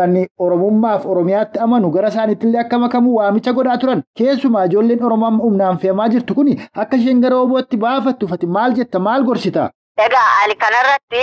kan 0.00 0.18
Oromummaaf 0.48 1.06
Oromiyaatti 1.14 1.58
amanu 1.68 1.90
gara 1.96 2.08
isaaniittillee 2.14 2.60
akka 2.64 2.78
makamu 2.84 3.16
waamicha 3.16 3.52
godhaa 3.60 3.78
turan. 3.78 4.02
Keessumaa 4.18 4.64
ijoolleen 4.70 5.04
Oromoo 5.04 5.32
humnaan 5.46 5.78
fe'amaa 5.78 6.08
jirtu 6.08 6.34
kun 6.34 6.52
akka 6.84 6.96
isheen 6.96 7.20
gara 7.24 7.40
obootti 7.40 7.76
baafattuuf 7.86 8.32
ati 8.32 8.46
maal 8.46 8.76
jetta 8.80 8.98
maal 9.08 9.24
gorsita? 9.24 9.70
Egaa 10.04 10.42
ani 10.44 10.54
kanarratti 10.60 11.20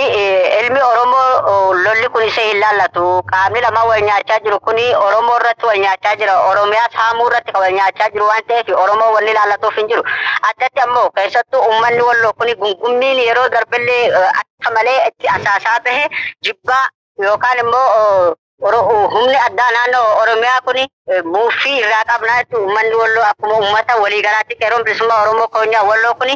ilmi 0.60 0.80
Oromoo 0.82 1.74
lolli 1.84 2.08
kun 2.12 2.22
ishee 2.26 2.46
hin 2.48 2.60
laallatu. 2.60 3.22
Qaamni 3.32 3.60
lama 3.62 3.84
wal 3.88 4.00
nyaachaa 4.02 4.38
jiru 4.46 4.58
kun 4.60 4.78
Oromoo 5.06 5.36
irratti 5.36 5.66
wal 5.66 5.78
nyaachaa 5.78 6.16
jira. 6.16 6.34
Oromiyaa 6.50 6.88
saamuu 6.96 7.26
irratti 7.28 7.52
kan 7.52 7.62
wal 7.62 7.72
nyaachaa 7.76 8.08
jiru 8.14 8.26
waan 8.26 8.42
ta'eef 8.48 8.68
Oromoo 8.84 9.12
wanni 9.14 9.30
ilaallatuuf 9.30 9.76
hin 9.76 9.88
jiru. 9.88 10.02
Addatti 10.50 10.80
ammoo 10.86 11.10
keessattuu 11.10 11.60
uummanni 11.68 12.02
walloo 12.02 12.32
kun 12.32 12.50
gungummiin 12.62 13.18
yeroo 13.26 13.48
darbillee 13.50 14.12
akka 14.40 14.70
malee 14.78 14.98
itti 15.08 15.28
asaasaa 15.36 15.80
bahe 15.84 16.08
jibbaa 16.44 16.84
yookaan 17.22 17.58
immoo 17.58 18.34
humni 19.14 19.36
addaa 19.46 19.70
naannoo 19.70 20.08
Oromiyaa 20.22 20.60
kun 20.66 20.76
muuffii 21.32 21.78
irraa 21.78 22.04
qabnaa 22.10 22.42
jechuudha. 22.42 22.64
Uummanni 22.66 22.94
walloo 23.02 23.24
akkuma 23.30 23.54
uummata 23.54 23.96
waliigalaatti 24.02 24.56
qeeroon 24.56 24.84
bilisummaa 24.84 25.22
Oromoo 25.22 25.48
koonyaa 25.48 25.82
walloo 25.90 26.14
kun 26.14 26.34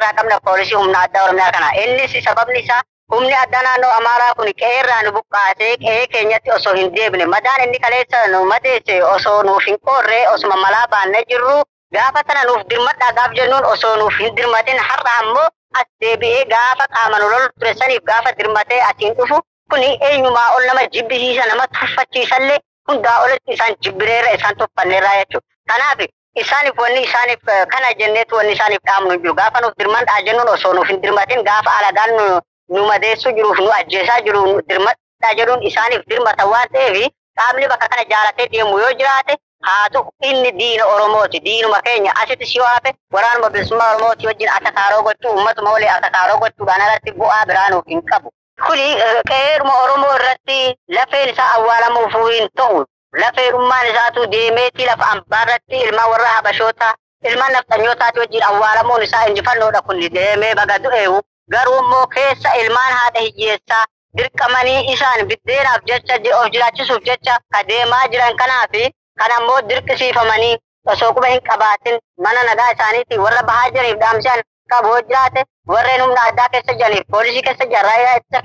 irraa 0.00 0.12
qabna 0.18 0.40
poolisii 0.48 0.74
humna 0.80 1.02
addaa 1.06 1.24
oromiyaa 1.28 1.52
kana. 1.52 1.68
Innis 1.84 2.12
sababni 2.24 2.60
isaa 2.64 2.80
humni 3.12 3.34
addaa 3.42 3.62
naannoo 3.66 3.90
amaaraa 3.98 4.34
kun 4.38 4.50
qe'eerraa 4.60 5.02
nu 5.02 5.12
buqqaasee 5.16 5.72
qe'ee 5.84 6.06
keenyatti 6.14 6.50
osoo 6.56 6.74
hin 6.78 6.94
deebine 6.96 7.26
madaan 7.34 7.62
inni 7.64 7.78
kaleessa 7.84 8.26
nu 8.32 8.44
madeesse 8.52 9.02
osoo 9.14 9.42
nuuf 9.48 9.66
hin 9.66 9.78
qoorree 9.86 10.28
osuma 10.34 10.56
malaa 10.64 10.86
baannee 10.94 11.22
jirru. 11.32 11.56
Gaafa 11.94 12.20
sana 12.26 12.42
nuuf 12.48 12.62
dirmadhaa 12.70 13.12
gaaf 13.18 13.32
jennuun 13.38 13.64
osoo 13.72 13.96
nuuf 14.02 14.18
hin 14.20 14.36
dirmatin 14.36 14.78
har'a 14.88 15.14
ammoo 15.22 15.46
as 15.80 15.86
deebi'ee 16.02 16.44
gaafa 16.52 16.86
qaama 16.94 17.18
nu 17.22 17.30
lolu 17.32 17.48
ture 17.60 17.72
saniif 17.80 18.02
gaafa 18.10 18.32
dirmatee 18.38 18.80
asiin 18.90 19.14
dhufu 19.18 19.40
kun 19.70 19.82
eenyumaa 19.88 20.48
ol 20.56 20.64
nama 20.68 20.84
jibbisiisa 20.94 21.46
nama 21.50 21.66
tuffachiisallee 21.78 22.58
hundaa 22.88 23.16
olitti 23.24 23.52
isaan 23.58 23.74
jibbireerra 23.86 24.30
isaan 24.38 24.56
tuffanneerraa 24.62 25.16
jechuudha. 25.18 25.46
Kanaaf 25.70 25.98
isaaniif 26.34 26.78
wanni 26.78 27.02
isaaniif 27.02 27.40
kana 27.68 27.92
jenneetu 27.98 28.36
wanni 28.36 28.52
isaaniif 28.52 28.80
dhaamnu 28.86 29.16
jiru. 29.22 29.34
Gaafa 29.34 29.60
nuuf 29.60 29.74
dirmadhaa 29.78 30.22
jennuun 30.22 30.48
osoo 30.48 30.72
nuuf 30.74 30.88
hin 30.88 31.00
dirmatin. 31.02 31.42
Gaafa 31.44 31.70
alagaan 31.78 32.42
nu 32.68 32.86
madeessu 32.86 33.32
jiruuf 33.32 33.58
nu 33.58 33.70
ajjeesaa 33.72 34.20
jiru 34.20 34.62
dirmadhaa 34.68 35.34
jedhuun 35.36 35.62
isaaniif 35.62 36.02
dirmata 36.08 36.46
waan 36.46 36.68
ta'eef 36.72 37.08
qaamni 37.38 37.68
bakka 37.68 37.88
kana 37.88 38.04
jaalatee 38.10 38.46
deemu 38.52 38.78
yoo 38.78 38.92
jiraate 39.00 39.36
haa 39.66 39.88
ta'u 39.92 40.10
inni 40.22 40.52
diina 40.58 40.84
oromooti. 40.86 41.40
Diinuma 41.44 41.82
keenya 41.82 42.12
asitti 42.22 42.58
yoo 42.58 42.66
hafe 42.66 42.94
waraanuma 43.12 43.50
bilisummaa 43.50 43.90
oromooti 43.94 44.26
wajjin 44.26 44.48
atakaaroo 44.56 45.02
gochuu 45.02 45.30
uummatuma 45.34 45.70
walii 45.72 45.88
atakaaroo 45.96 46.38
gochuudhaan 46.38 46.80
alatti 46.80 47.12
bu'aa 47.12 47.46
biraa 47.46 47.68
nuuf 47.70 47.86
hin 47.88 48.02
qabu. 48.12 48.30
Kuni 48.66 48.86
qeeruma 49.28 49.74
oromoo 49.82 50.14
irratti 50.16 50.76
lafeen 50.88 51.28
isaa 51.34 51.50
awwaalamuuf 51.56 52.14
hin 52.32 52.48
ta'u 52.56 52.84
lafeerummaan 53.18 53.86
isaatu 53.86 54.26
deemeetii 54.32 54.86
lafa 54.86 55.06
ambaarratti 55.14 55.80
ilmaan 55.84 56.10
warra 56.10 56.28
habashoota 56.36 56.94
ilmaan 57.30 57.52
nafxanyootaati 57.52 58.18
wajjin 58.20 58.42
awwaalamuun 58.48 59.02
isaa 59.02 59.24
injifannoodha 59.30 59.82
kun 59.82 60.00
deemee 60.14 60.54
baga 60.54 60.78
du'eewu 60.84 61.20
garuu 61.54 61.78
immoo 61.78 62.06
keessa 62.14 62.52
ilmaan 62.62 62.92
haadha 62.92 63.20
hiyyeessaa 63.20 63.84
dirqamanii 64.18 64.92
isaan 64.92 65.26
biddeenaaf 65.32 65.82
jecha 65.90 66.14
of 66.38 66.50
jiraachisuuf 66.52 67.02
jecha 67.08 67.38
ka 67.54 67.62
deemaa 67.68 68.06
jiran 68.12 68.36
kanaafi 68.36 68.90
kan 69.22 69.32
ammoo 69.38 69.60
dirqisiifamanii 69.68 70.56
osoo 70.94 71.12
quba 71.14 71.26
hin 71.32 71.42
qabaatin 71.50 71.98
mana 72.26 72.42
nagaa 72.50 72.70
isaaniitii 72.76 73.18
warra 73.24 73.42
bahaa 73.50 73.70
jiraniif 73.74 73.98
dhaamsaan 74.04 74.42
qabu 74.72 74.94
jiraate 75.10 75.44
warreen 75.74 76.00
humna 76.02 76.22
addaa 76.30 76.48
keessa 76.54 76.74
jiraniif 76.80 77.06
poolisii 77.16 77.42
keessa 77.48 77.66
jiran 77.74 77.84
raayyaa 77.90 78.42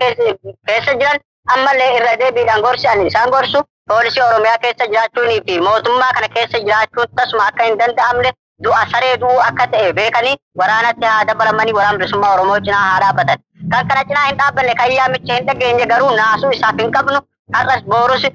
keessa 0.68 0.94
jiran 1.00 1.20
ammallee 1.56 1.90
irra 1.98 2.14
deebiidhaan 2.24 2.62
gorsi'an 2.68 3.08
isaan 3.08 3.30
gorsu 3.38 3.64
poolisii 3.90 4.22
oromiyaa 4.30 4.58
keessa 4.64 4.88
jiraachuunii 4.94 5.42
fi 5.48 5.60
mootummaa 5.68 6.14
kana 6.18 6.28
keessa 6.36 6.60
jiraachuun 6.68 7.08
tasuma 7.20 7.48
akka 7.48 7.64
hin 7.68 7.78
danda'amne 7.82 8.32
du'a 8.66 8.82
saree 8.92 9.18
du'uu 9.24 9.40
akka 9.48 9.68
ta'e 9.74 9.94
beekanii 10.00 10.36
waraanatti 10.62 11.06
haa 11.12 11.26
dabalamanii 11.30 11.74
waraana 11.78 11.98
bilisummaa 12.02 12.34
oromoo 12.34 12.60
cinaa 12.66 12.82
haa 12.90 13.00
dhaabbatan. 13.04 13.40
Kan 13.72 13.88
kana 13.88 14.04
cinaa 14.10 14.26
hin 14.28 14.38
dhaabbanne 14.42 14.76
kan 14.82 14.92
yaamicha 14.98 15.34
hin 15.40 15.46
dhageenye 15.50 15.86
garuu 15.94 16.12
naasuu 16.20 16.52
isaaf 16.58 16.80
hin 16.84 16.92
qabnu 16.98 17.20
har'as 17.58 17.84
boorus 17.94 18.26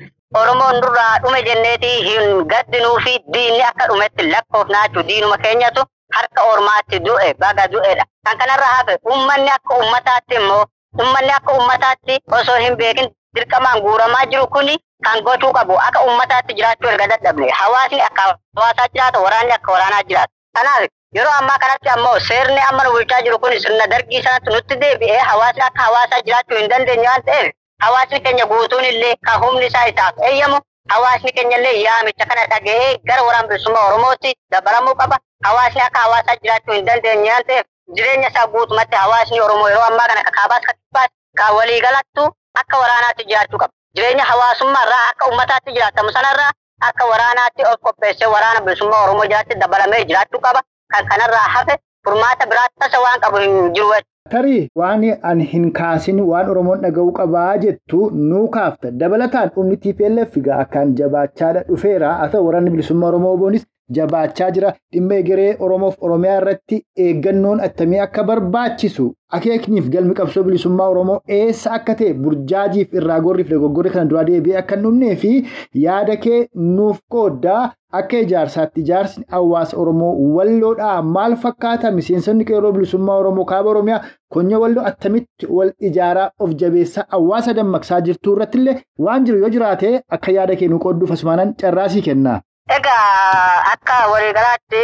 oromoon 0.40 0.80
durraa 0.82 1.18
dhume 1.22 1.42
jenneetii 1.48 1.96
hin 2.08 2.44
gaddinuu 2.54 2.96
fi 3.06 3.14
diinni 3.36 3.62
akka 3.70 3.86
dhumetti 3.92 4.30
lakkoofnaa 4.32 4.82
jechuudha. 4.88 5.08
Diinuma 5.08 5.38
keenyatu 5.46 5.82
harka 6.18 6.42
ormaatti 6.52 6.98
du'e 7.06 7.34
baga 7.44 7.66
du'edha. 7.72 8.04
Kan 8.26 8.38
kanarraa 8.38 8.74
hafe 8.76 8.98
uummanni 9.10 9.50
akka 9.56 9.74
uummataatti 9.80 10.34
immoo 10.42 10.64
uummanni 10.98 11.32
akka 11.38 11.52
uummataatti 11.58 12.18
osoo 12.40 12.56
hin 12.66 12.76
beekin 12.82 13.08
dirqamaan 13.34 13.80
guuramaa 13.82 14.26
jiru 14.30 14.46
kuni 14.46 14.78
kan 15.04 15.22
gochuu 15.24 15.52
qabu 15.52 15.78
akka 15.86 16.00
uummataatti 16.04 16.54
jiraachuu 16.54 16.88
erga 16.92 17.06
dadhabne 17.12 17.50
hawaasni 17.60 18.00
akka 18.08 18.22
hawaasaa 18.56 18.88
jiraata 18.94 19.20
waraanni 19.24 19.52
akka 19.52 19.72
waraanaa 19.72 20.02
jiraata. 20.08 20.32
Kanaaf 20.56 20.82
yeroo 21.16 21.32
ammaa 21.38 21.58
kanatti 21.58 21.88
ammoo 21.94 22.18
seerni 22.28 22.60
amma 22.68 22.84
nu 22.84 22.90
bulchaa 22.96 23.22
jiru 23.22 23.38
kun 23.38 23.60
sirna 23.60 23.86
dargii 23.92 24.22
sanatti 24.22 24.50
nutti 24.54 24.76
deebi'ee 24.82 25.18
hawaasni 25.30 25.62
akka 25.68 25.82
hawaasaa 25.82 26.20
jiraachuu 26.26 26.56
hin 26.58 26.68
dandeenye 26.70 27.08
waan 27.08 27.22
ta'eef 27.28 27.52
hawaasni 27.84 28.20
keenya 28.20 28.46
guutuun 28.46 28.84
illee 28.84 29.14
kan 29.26 29.40
humni 29.44 29.66
isaa 29.66 29.84
isaaf 29.92 30.14
eeyyamu 30.30 30.58
hawaasni 30.94 31.32
keenya 31.32 31.56
illee 31.58 31.82
yaamicha 31.82 32.26
kana 32.32 32.46
dhaga'ee 32.54 32.90
gara 33.08 33.22
waraana 33.28 33.48
bilisummaa 33.48 33.86
oromootti 33.88 34.34
dabalamuu 34.50 34.94
qaba. 34.94 35.16
Hawaasni 35.44 35.80
akka 35.82 35.98
hawaasaa 36.00 36.36
jiraachuu 36.42 36.74
hin 36.74 36.84
dandeenye 36.90 37.30
waan 37.32 37.44
ta'eef 37.52 37.66
jireenya 37.96 38.28
isaa 38.30 38.46
guutumatti 38.46 38.96
hawaasni 38.96 39.40
oromoo 39.40 39.68
yeroo 39.68 39.84
ammaa 39.92 40.08
kana 40.12 40.24
kakaabaas 40.28 40.64
kakkibaas 40.66 41.10
kan 41.38 41.54
waliigalattu 41.54 42.24
akka 42.62 42.78
waraanaatti 42.82 43.24
jiraachuu 43.30 43.58
qaba. 43.62 43.72
Jireenya 43.96 44.24
hawaasummaa 44.30 44.84
irraa 44.86 45.06
akka 45.10 45.26
uummataatti 45.30 45.72
jiraatamu 45.76 46.12
sanarraa 46.18 46.50
akka 46.88 47.04
waraanaatti 47.12 47.62
of 47.72 47.80
qopheessee 47.86 48.26
waraana 48.34 48.60
bilisummaa 48.66 49.02
oromoo 49.06 49.24
jiraatti 49.32 49.54
dabalamee 49.64 50.04
jiraachuu 50.12 50.40
qaba. 50.46 50.62
Kan 50.92 51.06
kanarraa 51.08 51.48
hafe 51.56 51.76
furmaata 52.04 52.46
biraa 52.46 52.68
tasa 52.78 53.00
waan 53.00 53.20
qabu 53.20 53.36
hin 53.44 53.72
jiru. 53.74 53.92
Tarii 54.30 54.68
waan 54.78 55.04
ani 55.22 55.44
hin 55.52 55.72
kaasin 55.72 56.20
waan 56.30 56.50
Oromoon 56.50 56.80
dhaga'uu 56.82 57.12
qabaa 57.12 57.56
jettu 57.62 58.10
nuu 58.14 58.48
kaafta. 58.56 58.90
Dabalataan 58.90 59.50
humni 59.56 59.76
TPLF 59.76 60.36
egaa 60.40 60.58
akkaan 60.64 60.94
jabaachaadha 61.00 61.62
dhufeera. 61.68 62.12
Haa 62.18 62.28
ta'u 62.34 62.46
waraanni 62.46 62.70
bilisummaa 62.70 63.08
Oromoo 63.08 63.36
boonis 63.36 63.66
jabaachaa 63.98 64.50
jira. 64.56 64.74
Dhimma 64.92 65.14
egeree 65.22 65.56
Oromoof 65.60 65.96
Oromiyaa 66.08 66.36
irratti 66.42 66.82
eeggannoon 67.06 67.60
attamii 67.68 67.98
akka 68.06 68.22
barbaachisu 68.30 69.08
akeekniif 69.38 69.88
galmi 69.90 70.14
qabsoo 70.20 70.42
bilisummaa 70.46 70.88
Oromoo 70.94 71.18
eessa 71.40 71.72
akka 71.78 71.94
ta'e 71.98 72.12
burjaajiif 72.22 72.94
irraa 73.00 73.20
gorriif 73.26 73.50
dogoggorri 73.50 73.90
kana 73.96 74.08
duraa 74.12 74.24
deebi'ee 74.30 74.56
akka 74.62 74.76
hin 74.78 74.82
dhumnee 74.86 75.14
fi 75.24 75.30
yaada 75.84 76.16
kee 76.24 76.40
nuuf 76.78 76.98
qooddaa 77.16 77.60
akka 78.00 78.18
ijaarsaatti 78.24 78.80
ijaarsi 78.86 79.22
hawaasa 79.36 79.76
Oromoo 79.84 80.10
walloodhaa 80.38 80.96
maal 81.14 81.36
fakkaata 81.46 81.90
miseensonni 82.00 82.44
qeerroo 82.50 82.72
bilisummaa 82.76 83.16
Oromoo 83.22 83.44
kaaba 83.54 83.70
Oromiyaa 83.76 84.02
konya 84.34 84.58
walloo 84.64 84.84
attamitti 84.92 85.46
wal 85.60 85.72
ijaaraa 85.90 86.28
of 86.38 86.54
jabeessaa 86.64 87.06
hawaasa 87.16 87.54
dammaqsaa 87.62 88.00
jirtu 88.10 88.34
irratti 88.36 88.58
illee 88.62 88.76
waan 89.08 89.24
jiru 89.30 89.38
yoo 89.46 89.48
jiraate 89.56 89.96
akka 90.18 90.32
yaada 90.38 90.56
kee 90.62 90.68
nu 90.74 90.78
qoodduuf 90.86 91.10
asumaanan 91.18 91.54
carraasii 91.62 92.02
kenna. 92.10 92.40
Egaa 92.68 93.64
akka 93.72 94.06
waliigalaatti 94.12 94.82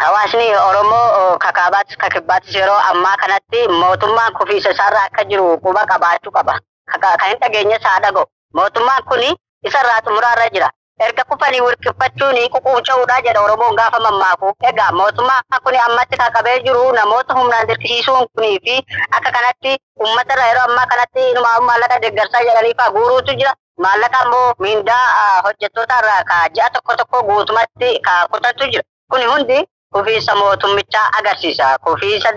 hawaasni 0.00 0.46
Oromoo 0.56 1.36
kakaabaattis 1.38 1.96
kakibbaattis 1.96 2.54
yeroo 2.54 2.78
ammaa 2.90 3.16
kanatti 3.16 3.68
mootummaan 3.68 4.32
kufiisa 4.38 4.70
isaarra 4.70 5.02
akka 5.04 5.24
jiru 5.24 5.58
quba 5.60 5.86
qabaachuu 5.86 6.32
qaba. 6.32 6.58
Kan 7.02 7.28
hin 7.28 7.38
dhageenye 7.40 7.76
isaa 7.76 8.00
dhaga'u. 8.02 8.26
Mootummaan 8.54 9.04
kun 9.04 9.20
isarraa 9.62 10.00
xumuraarra 10.04 10.48
jira. 10.50 10.70
Erga 11.00 11.24
kufanii 11.24 11.60
wirqiffachuun 11.60 12.36
ququuca'uudha 12.54 13.20
jedha 13.24 13.40
Oromoon 13.44 13.76
gaafa 13.76 14.00
mammaaku. 14.00 14.52
Egaa 14.72 14.92
mootummaan 14.92 15.44
kun 15.64 15.76
ammatti 15.86 16.16
qabee 16.16 16.58
jiru 16.64 16.92
namoota 16.92 17.34
humnaan 17.34 17.68
dirqisiisuun 17.68 18.26
kunii 18.34 18.58
fi 18.64 18.82
akka 19.16 19.30
kanatti 19.32 19.76
uummatarra 20.00 20.46
yeroo 20.46 20.64
ammaa 20.68 20.86
kanatti 20.86 21.32
maallaqa 21.44 22.00
deeggarsaa 22.02 22.42
jedhanii 22.48 22.74
fa'aa 22.78 22.90
guuruutu 22.92 23.32
jira. 23.38 23.54
Maallaqa 23.82 24.18
ammoo 24.24 24.54
miindaa 24.58 25.42
hojjettoota 25.44 25.98
irraa 26.00 26.48
ji'a 26.54 26.70
tokko 26.74 26.96
tokko 26.96 27.22
guutumatti 27.28 27.90
ka 28.06 28.14
kutatu 28.32 28.64
jira. 28.72 28.82
Kuni 29.10 29.24
hundi 29.24 29.58
kufiisa 29.92 30.34
mootummichaa 30.40 31.06
agarsiisa. 31.18 31.78
Kufiisa 31.84 32.28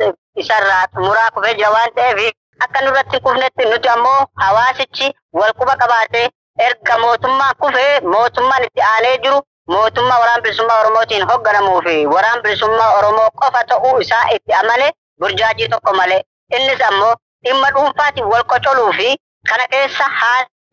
isarraa 0.42 0.88
xumuraa 0.94 1.32
kufee 1.32 1.54
jira 1.58 1.70
waan 1.76 1.92
ta'eef 1.96 2.20
akka 2.64 2.82
nurratti 2.82 3.20
kufnetti 3.20 3.66
nuti 3.72 3.90
ammoo 3.90 4.26
hawaasichi 4.44 5.08
wal 5.40 5.54
quba 5.60 5.76
qabaatee 5.82 6.30
erga 6.68 6.98
mootummaan 7.04 7.56
kufee 7.62 8.00
mootummaan 8.14 8.64
itti 8.68 8.82
aanee 8.92 9.18
jiru 9.24 9.42
mootummaa 9.76 10.20
waraana 10.20 10.42
bilisummaa 10.42 10.80
Oromootiin 10.82 11.28
hoogganamuu 11.32 11.82
fi 11.88 11.96
waraana 12.14 12.42
bilisummaa 12.42 12.92
Oromoo 12.98 13.30
qofa 13.42 13.64
ta'uu 13.74 14.00
isaa 14.06 14.26
itti 14.36 14.54
amane 14.62 14.92
burjaajii 15.20 15.70
tokko 15.70 15.94
malee. 15.94 16.22
Innis 16.58 16.82
ammoo 16.90 17.14
dhimma 17.46 17.72
dhuunfaatiin 17.76 18.26
wal 18.32 18.44
qocoluu 18.44 18.92
fi 18.98 19.16
kana 19.50 19.68
keessa 19.68 20.06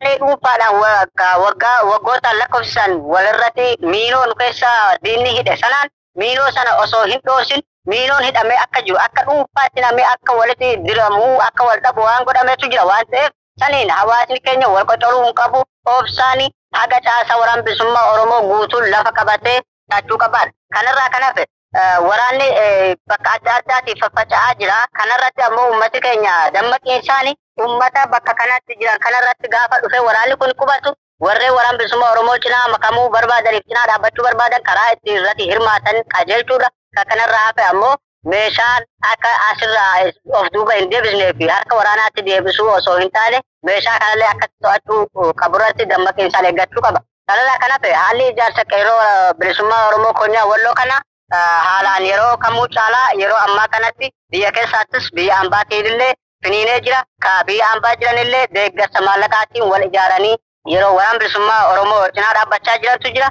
haalli 0.03 0.19
dhuunfaadhaan 0.19 0.75
waggaa 1.43 1.83
waggootaan 1.85 2.39
lakkoofsisan 2.39 3.01
walirratti 3.13 3.77
miinoo 3.81 4.27
nu 4.27 4.35
keessa 4.35 4.69
diinni 5.05 5.31
hidhe 5.39 5.57
sanaan 5.57 5.89
miinoo 6.19 6.51
sana 6.51 6.77
osoo 6.77 7.05
hin 7.05 7.21
dhoosin 7.27 7.63
miinoon 7.87 8.25
hidhamee 8.25 8.57
akka 8.63 8.83
jiru 8.83 8.99
akka 8.99 9.23
dhuunfaatti 9.27 9.81
namee 9.81 10.05
akka 10.13 10.33
walitti 10.33 10.77
diramuu 10.87 11.41
akka 11.49 11.65
wal 11.65 11.81
dhabu 11.83 12.01
waan 12.03 12.25
godhameetu 12.25 12.67
jira 12.71 12.85
waan 12.85 13.07
ta'eef 13.11 13.31
saniin 13.61 13.91
hawaasni 13.91 14.41
keenya 14.41 14.69
wal 14.69 14.85
qocoluu 14.87 15.25
hin 15.25 15.35
qabu 15.35 15.63
obsaani 15.97 16.51
haga 16.77 17.01
caasaa 17.07 17.37
waraana 17.41 17.63
bilisummaa 17.63 18.11
Oromoo 18.13 18.43
guutuun 18.49 18.91
lafa 18.91 19.13
qabatee 19.13 19.61
taachuu 19.91 20.19
qaban. 20.19 20.51
Kanarraa 20.75 21.09
kan 21.11 21.23
hafe 21.23 21.47
waraanni 22.09 22.47
bakka 23.09 23.31
adda 23.33 23.55
addaatiif 23.55 23.99
faffaca'aa 24.01 24.55
jira. 24.61 24.77
Kanarratti 24.99 25.43
ammoo 25.43 25.69
uummati 25.71 26.01
keenya 26.01 26.51
dammaqiin 26.55 27.01
isaanii 27.03 27.35
uummata 27.62 28.07
bakka 28.12 28.35
kanatti 28.40 28.73
jiran 28.81 28.99
kanarratti 29.05 29.49
gaafa 29.55 29.81
dhufe 29.83 29.99
waraanni 30.09 30.37
kun 30.42 30.53
qubatu 30.61 30.90
warreen 31.27 31.55
waraana 31.57 31.79
bilisummaa 31.79 32.11
Oromoo 32.12 32.37
cinaa 32.44 32.68
makamuu 32.75 33.09
barbaadaniif 33.16 33.64
cinaa 33.68 33.87
dhaabbachuu 33.90 34.25
barbaadan 34.29 34.62
karaa 34.68 34.92
itti 34.94 35.11
irratti 35.16 35.44
hirmaatan 35.51 35.96
qajeelchuudha. 36.14 36.68
Kan 36.96 37.07
kanarraa 37.11 37.42
hafe 37.46 37.64
ammoo 37.73 37.94
meeshaan 38.31 38.83
akka 39.12 39.29
asirraa 39.51 39.92
of 40.38 40.46
duuba 40.55 40.73
hin 40.79 40.90
deebisnee 40.90 41.33
fi 41.38 41.49
harka 41.49 41.77
waraanaatti 41.81 42.23
deebisuu 42.31 42.68
osoo 42.79 42.96
hin 43.03 43.11
taane 43.18 43.38
meeshaa 43.68 43.99
kanallee 44.03 44.29
akka 44.33 44.46
to'achuu 44.62 45.33
qaburratti 45.42 45.88
dammaqiinsaan 45.92 46.49
eeggachuu 46.51 46.83
qaba. 46.87 47.01
Kanarraa 47.29 47.59
kan 47.62 47.70
hafe 47.77 47.92
haalli 48.01 48.29
ijaarsa 48.33 48.64
qeerroo 48.73 49.35
bilisummaa 49.38 49.87
Oromoo 49.88 50.12
konyaa 50.23 50.46
walloo 50.53 50.75
kana 50.81 50.96
haalaan 51.68 52.07
yeroo 52.07 52.37
kamuu 52.44 52.66
caalaa 52.77 53.09
yeroo 53.20 53.38
ammaa 53.46 53.68
kanatti 53.75 54.07
biyya 54.33 54.53
keessaattis 54.57 55.11
biyya 55.14 55.38
ambaatiin 55.44 55.87
illee 55.92 56.12
finiinee 56.44 56.81
jira. 56.81 57.03
Biyya 57.46 57.70
ambaa 57.74 57.96
jiranillee 57.96 58.46
deeggarsa 58.55 59.00
maallaqaatiin 59.00 59.64
wal 59.70 59.83
ijaaranii 59.88 60.37
yeroo 60.72 60.94
waraana 60.96 61.18
bilisummaa 61.18 61.66
Oromoo 61.72 62.09
cinaa 62.14 62.33
dhaabbachaa 62.35 62.79
jirantu 62.83 63.09
jira. 63.14 63.31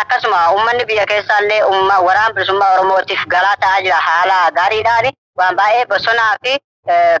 Akkasuma 0.00 0.50
uummanni 0.52 0.84
biyya 0.84 1.06
keessaallee 1.06 1.62
waraana 2.06 2.34
bilisummaa 2.34 2.72
Oromootiif 2.74 3.26
galaa 3.34 3.56
ta'aa 3.56 3.80
jira 3.82 3.96
haala 4.06 4.38
gaariidhaan 4.60 5.12
waan 5.38 5.56
baay'ee 5.56 5.86
bosonaa 5.86 6.36
fi 6.44 6.58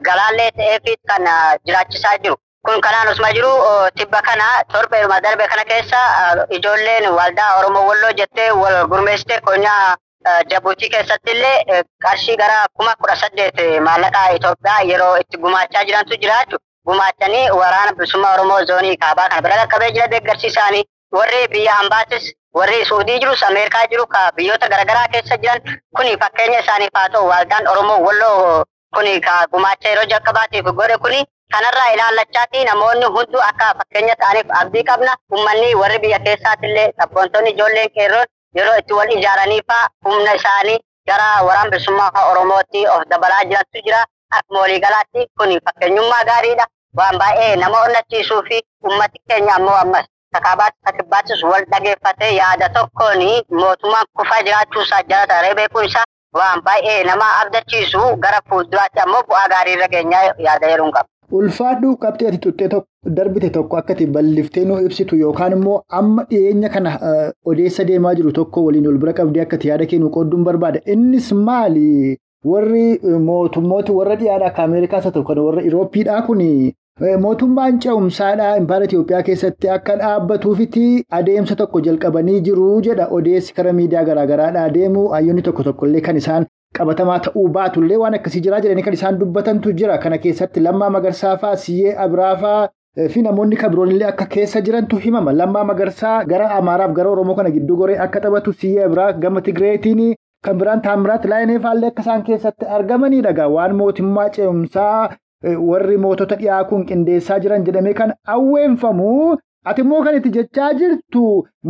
galaallee 0.08 0.50
ta'eef 0.50 0.82
kan 1.08 1.24
jiraachisaa 1.66 2.18
jiru. 2.18 2.36
Kun 2.66 2.80
kanaan 2.80 3.08
osuma 3.08 3.32
jiru 3.32 3.50
tibba 3.96 4.22
kana 4.22 4.44
torbeedhuma 4.72 5.20
darbe 5.22 5.46
kana 5.48 5.64
keessa 5.64 5.98
ijoolleen 6.50 7.08
waldaa 7.14 7.56
Oromoo 7.58 7.86
Walloo 7.88 8.12
jettee 8.18 8.50
wal 8.50 8.86
gurmeessitee 8.88 9.40
konyaa 9.40 9.96
Jabuutii 10.50 10.88
keessatti 10.90 11.30
illee 11.30 11.82
qarshii 12.04 12.36
gara 12.36 12.66
kuma 12.76 12.94
kudha 13.00 13.16
saddeet 13.16 13.58
maallaqa 13.86 14.22
Itoophiyaa 14.36 14.80
yeroo 14.90 15.16
itti 15.20 15.36
gumaachaa 15.38 15.84
jirantu 15.84 16.16
jiraatu. 16.22 16.58
Gumaachanii 16.86 17.50
waraana 17.50 17.92
bilisummaa 17.92 18.34
Oromoo 18.34 18.64
zoonii 18.66 18.96
kaabaa 18.96 19.28
kana 19.28 19.42
bira 19.42 19.56
qaqqabee 19.62 19.90
jira 19.96 20.08
deeggarsiisaanii. 20.10 20.84
Warri 21.12 21.48
biyya 21.48 21.78
ambaatis 21.78 22.32
warri 22.54 22.84
suudii 22.84 23.18
jirus 23.20 23.42
ameerikaa 23.42 23.86
jiru 23.90 24.06
ka 24.06 24.32
biyyoota 24.36 24.68
garaagaraa 24.68 25.08
keessa 25.12 25.36
jiran. 25.36 25.60
Kuni 25.96 26.16
fakkeenya 26.22 26.60
isaaniif 26.60 26.90
haa 26.94 27.08
ta'u 27.08 27.28
waldaan 27.28 27.68
oromoo 27.68 28.00
walloo 28.06 28.64
kuni 28.94 29.20
ka 29.20 29.46
gumaacha 29.52 29.88
yeroo 29.88 30.04
jalqabaatiif 30.14 30.64
godhe 30.64 30.96
kuni 30.98 31.24
kanarraa 31.52 31.92
ilaallachaati 31.94 32.64
namoonni 32.64 33.06
hunduu 33.16 33.40
akka 33.50 33.74
fakkeenya 33.78 34.14
ta'aniif 34.22 34.46
abdii 34.60 34.84
qabna. 34.90 35.14
Uummanni 35.32 35.74
warri 35.74 35.98
biyya 35.98 36.18
keessaatillee 36.18 36.88
sabboontonni 37.00 37.50
ijoolleen 37.50 37.90
qeerroon 37.96 38.26
yeroo 38.56 38.76
itti 38.78 38.92
wal 38.98 39.12
ijaaranii 39.18 39.62
faa 39.68 39.86
humna 40.04 40.34
isaanii 40.40 40.78
gara 41.08 41.28
waraana 41.46 41.70
bilisummaa 41.70 42.24
oromootti 42.30 42.86
of 42.94 43.02
dabalaa 43.08 43.44
jirantu 43.44 43.82
jira. 43.86 44.04
Akkuma 44.36 44.60
waliigalaatti 44.60 45.26
kuni 45.38 45.58
fakkeenyummaa 45.64 46.24
gaariidha 46.24 46.66
waan 46.98 47.18
baay'ee 47.18 47.56
nama 47.56 47.80
onnachiisuu 47.80 48.42
fi 48.48 48.60
uummati 48.84 49.18
keenya 49.28 49.54
ammoo 49.54 49.74
ammas 49.80 50.06
takaabaatti 50.34 50.78
takibbaattis 50.86 51.42
wal 51.50 51.64
dhageeffatee 51.72 52.30
yaada 52.36 52.68
tokkoon 52.68 53.20
mootummaan 53.60 54.06
kufaa 54.16 54.42
jiraachuusaa 54.46 55.02
jala 55.10 55.26
taree 55.26 55.54
beekuun 55.54 55.84
isaa 55.84 56.04
waan 56.38 56.62
baay'ee 56.68 57.04
nama 57.04 57.26
abdachiisu 57.40 58.16
gara 58.24 58.40
fuulduraatti 58.48 59.00
ammoo 59.04 59.22
bu'aa 59.28 59.48
gaarii 59.54 59.72
irra 59.76 59.88
geenyaa 59.88 60.22
yaada 60.46 60.66
yeroon 60.72 60.92
qaba. 60.92 61.08
Ulfaadhuu 61.38 61.96
qabxee 62.00 62.28
ati 62.30 62.38
tuttee 62.46 62.68
darbite 63.18 63.50
tokko 63.52 63.76
akkati 63.78 64.06
balliftee 64.16 64.64
nuu 64.70 64.80
ibsitu 64.86 65.16
yookaan 65.20 65.52
immoo 65.58 65.76
amma 66.00 66.24
dhiyeenya 66.32 66.68
kana 66.74 66.90
odeessa 67.52 67.84
deemaa 67.90 68.14
jiru 68.18 68.32
tokko 68.38 68.64
waliin 68.66 68.86
ol 68.90 68.98
bira 69.04 69.12
qabdee 69.20 69.42
akkati 69.46 69.68
yaada 69.70 69.86
kennu 69.94 70.10
qoodduun 70.16 70.44
barbaada. 70.50 70.80
Innis 70.96 71.32
maali? 71.32 72.18
Warri 72.44 73.00
mootummooti 73.30 73.92
warra 73.98 74.16
dhiyaadhaa 74.20 74.46
akka 74.52 74.62
Ameerikaas 74.68 75.04
haa 75.08 75.10
ta'u 75.16 75.24
kan 75.32 75.38
warra 75.48 75.62
Irooppiidhaa 75.72 76.22
kuni 76.28 76.48
mootummaan 77.24 77.78
ce'umsaadhaa 77.82 78.56
impaara 78.62 78.84
Itoophiyaa 78.88 79.22
keessatti 79.28 79.68
akka 79.76 79.96
dhaabbatuufitti 80.00 80.82
adeemsa 81.18 81.56
tokko 81.60 81.80
jalqabanii 81.86 82.40
jiru 82.48 82.66
jedha 82.86 83.06
odeessi 83.18 83.54
karaa 83.58 83.72
miidiyaa 83.78 84.04
garaagaraadhaa 84.08 84.68
deemu 84.78 85.06
hayyoonni 85.14 85.42
tokko 85.48 85.62
tokkollee 85.68 86.00
kan 86.08 86.16
isaan 86.22 86.46
qabatamaa 86.78 87.18
ta'uu 87.26 87.48
baatullee 87.56 87.96
waan 88.02 88.14
akkasii 88.18 88.40
jiraa 88.46 88.60
jedhanii 88.66 88.82
kan 88.88 88.94
isaan 88.98 89.18
dubbatantu 89.22 89.72
jira 89.80 89.98
kana 90.04 90.18
keessatti 90.24 90.60
lammaa 90.66 90.90
magarsaafaa 90.96 91.56
siyyee 91.64 91.94
abiraafaa 92.06 92.68
fi 93.14 93.22
namoonni 93.26 93.56
kabiroonillee 93.62 94.08
akka 94.12 94.26
keessa 94.34 94.60
jirantu 94.68 94.96
himama 95.04 95.32
lammaa 95.40 95.64
magarsaa 95.72 96.16
gara 96.32 96.50
amaaraaf 96.58 96.92
gara 96.98 97.10
oromoo 97.16 97.34
kana 97.40 97.50
gidduu 97.56 97.76
goree 97.82 97.98
akka 98.06 98.20
taphatu 98.26 98.52
siyyee 98.52 98.84
abiraaf 98.88 99.16
gama 99.26 99.40
tigireetiin. 99.48 100.14
Kan 100.44 100.56
biraan 100.58 100.80
taamiraat 100.82 101.24
laayineefaallee 101.30 101.88
akka 101.92 102.02
isaan 102.02 102.22
keessatti 102.28 102.66
argamanidha. 102.76 103.48
Waan 103.48 103.74
mootummaa 103.80 104.28
ce'umsaa 104.36 105.14
warri 105.68 105.96
mootota 106.04 106.36
dhiyaa 106.40 106.64
kun 106.70 106.86
qindeessaa 106.86 107.38
jiran 107.44 107.64
jedhamee 107.68 107.94
kan 108.00 108.14
awweenfamu. 108.34 109.36
Ati 109.70 109.80
immoo 109.84 110.02
kan 110.04 110.14
itti 110.18 110.30
jechaa 110.36 110.68
jirtu 110.78 111.20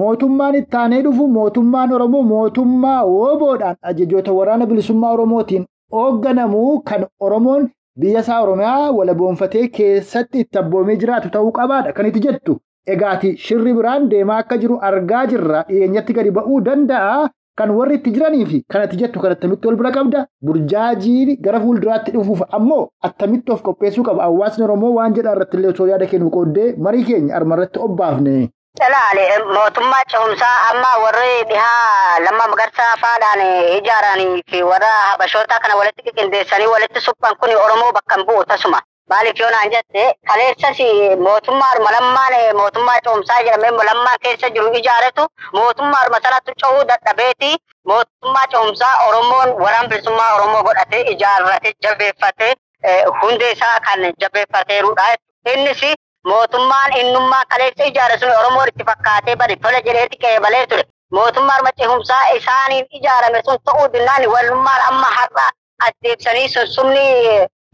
mootummaan 0.01 0.55
itti 0.61 0.77
aanee 0.83 1.01
dhufu 1.07 1.27
mootummaan 1.37 1.93
Oromoo 1.97 2.23
mootummaa 2.29 3.01
wooboodhaan 3.11 3.77
ajajoota 3.91 4.33
waraana 4.39 4.67
bilisummaa 4.71 5.11
Oromootiin 5.17 5.67
hoogganamu 5.97 6.63
kan 6.91 7.05
Oromoon 7.29 7.69
biyya 8.05 8.21
isaa 8.25 8.41
Oromiyaa 8.47 8.91
walaboonfatee 8.99 9.67
keessatti 9.77 10.41
itti 10.47 10.59
abboomee 10.63 10.97
jiraatu 11.03 11.29
ta'uu 11.37 11.53
qabaadha. 11.59 11.93
Kan 11.93 12.07
itti 12.07 12.21
jettu 12.27 12.57
egaati 12.95 13.37
shirri 13.45 13.75
biraan 13.81 14.09
deemaa 14.15 14.39
akka 14.45 14.57
jiru 14.65 14.79
argaa 14.91 15.27
jirra. 15.35 15.65
Dhiyeenyatti 15.69 16.13
gadi 16.21 16.31
ba'uu 16.41 16.61
danda'a. 16.71 17.29
Kan 17.63 17.71
warri 17.79 17.95
itti 18.01 18.11
jiranii 18.15 18.47
fi 18.51 18.59
kan 18.75 18.83
ati 18.83 18.97
jettu 19.01 19.21
kan 19.23 19.33
attamitti 19.33 19.69
wal 19.69 19.77
bira 19.81 19.91
qabda 19.97 20.21
burjaajii 20.47 21.37
gara 21.45 21.61
fuulduraatti 21.65 22.11
dhufuuf 22.15 22.41
ammoo 22.59 22.89
attamitti 23.09 23.53
of 23.55 23.63
qopheessuu 23.69 24.03
qaba 24.09 24.23
hawaasni 24.27 24.65
Oromoo 24.67 24.91
waan 24.97 25.15
jedhaa 25.19 25.35
irratti 25.37 25.57
illee 25.61 25.71
osoo 25.75 25.87
yaada 25.91 26.07
kennu 26.13 26.31
qooddee 26.37 26.75
marii 26.87 27.05
keenya 27.11 27.37
armarratti 27.39 27.79
obbaafne. 27.87 28.35
Ilaali 28.87 29.25
mootummaa 29.55 30.03
ce'umsaa 30.11 30.55
amma 30.73 30.91
warri 31.05 31.33
dhihaa 31.53 32.21
lamma 32.27 32.49
magarsaa 32.55 32.93
faadhaan 33.05 33.43
ijaaranii 33.79 34.43
fi 34.51 34.63
warra 34.71 34.93
habashoota 35.11 35.61
kana 35.63 35.77
walitti 35.83 36.17
qindeessanii 36.19 36.67
walitti 36.75 37.01
suphan 37.09 37.37
kun 37.41 37.55
Oromoo 37.67 37.93
bakka 37.99 38.17
hin 38.19 38.27
bu'u 38.33 38.45
tasuma. 38.55 38.81
Maaliif 39.13 39.41
yoo 39.41 39.51
naan 39.55 39.71
jette 39.75 40.03
kaleessas 40.29 40.79
mootummaa 41.27 41.73
lammaan 41.95 42.35
mootummaa 42.61 42.99
ce'umsaa 43.07 43.41
jedhamee 43.47 43.85
lammaan 43.91 44.19
keessa 44.27 44.51
jiru 44.57 44.73
ijaaretu 44.81 45.27
mootummaa 45.59 46.21
sanatti 46.27 46.53
ce'uu 46.63 46.85
dadhabeeti 46.91 47.51
mootummaa 47.93 48.47
ce'umsaa 48.53 48.93
Oromoon 49.09 49.55
waraana 49.63 49.89
bilisummaa 49.89 50.35
Oromoo 50.37 50.63
godhatee 50.69 51.01
ijaarratee 51.15 51.73
jabeeffatee 51.87 52.53
hundee 53.23 53.51
isaa 53.53 53.81
kan 53.87 54.01
jabeeffateerudha. 54.21 55.05
Innis 55.53 55.81
mootummaan 56.31 56.97
innummaa 56.97 57.45
kaleessa 57.51 57.85
ijaare 57.85 58.19
sun 58.19 58.31
Oromoon 58.41 58.69
itti 58.69 58.85
fakkaatee 58.91 59.37
bade 59.37 59.57
tola 59.57 59.81
jedheeti 59.87 60.17
qeebalee 60.27 60.67
ture. 60.67 60.85
Mootummaan 61.11 61.65
maceehumsaa 61.65 62.23
isaaniin 62.37 62.87
ijaarame 62.99 63.43
sun 63.45 63.59
ta'uu 63.65 63.89
dinnaan 63.93 64.27
walummaan 64.35 64.81
amma 64.89 65.11
har'a 65.17 65.49
as 65.87 65.93
deebisanii 66.05 66.49
sunsumni 66.49 67.05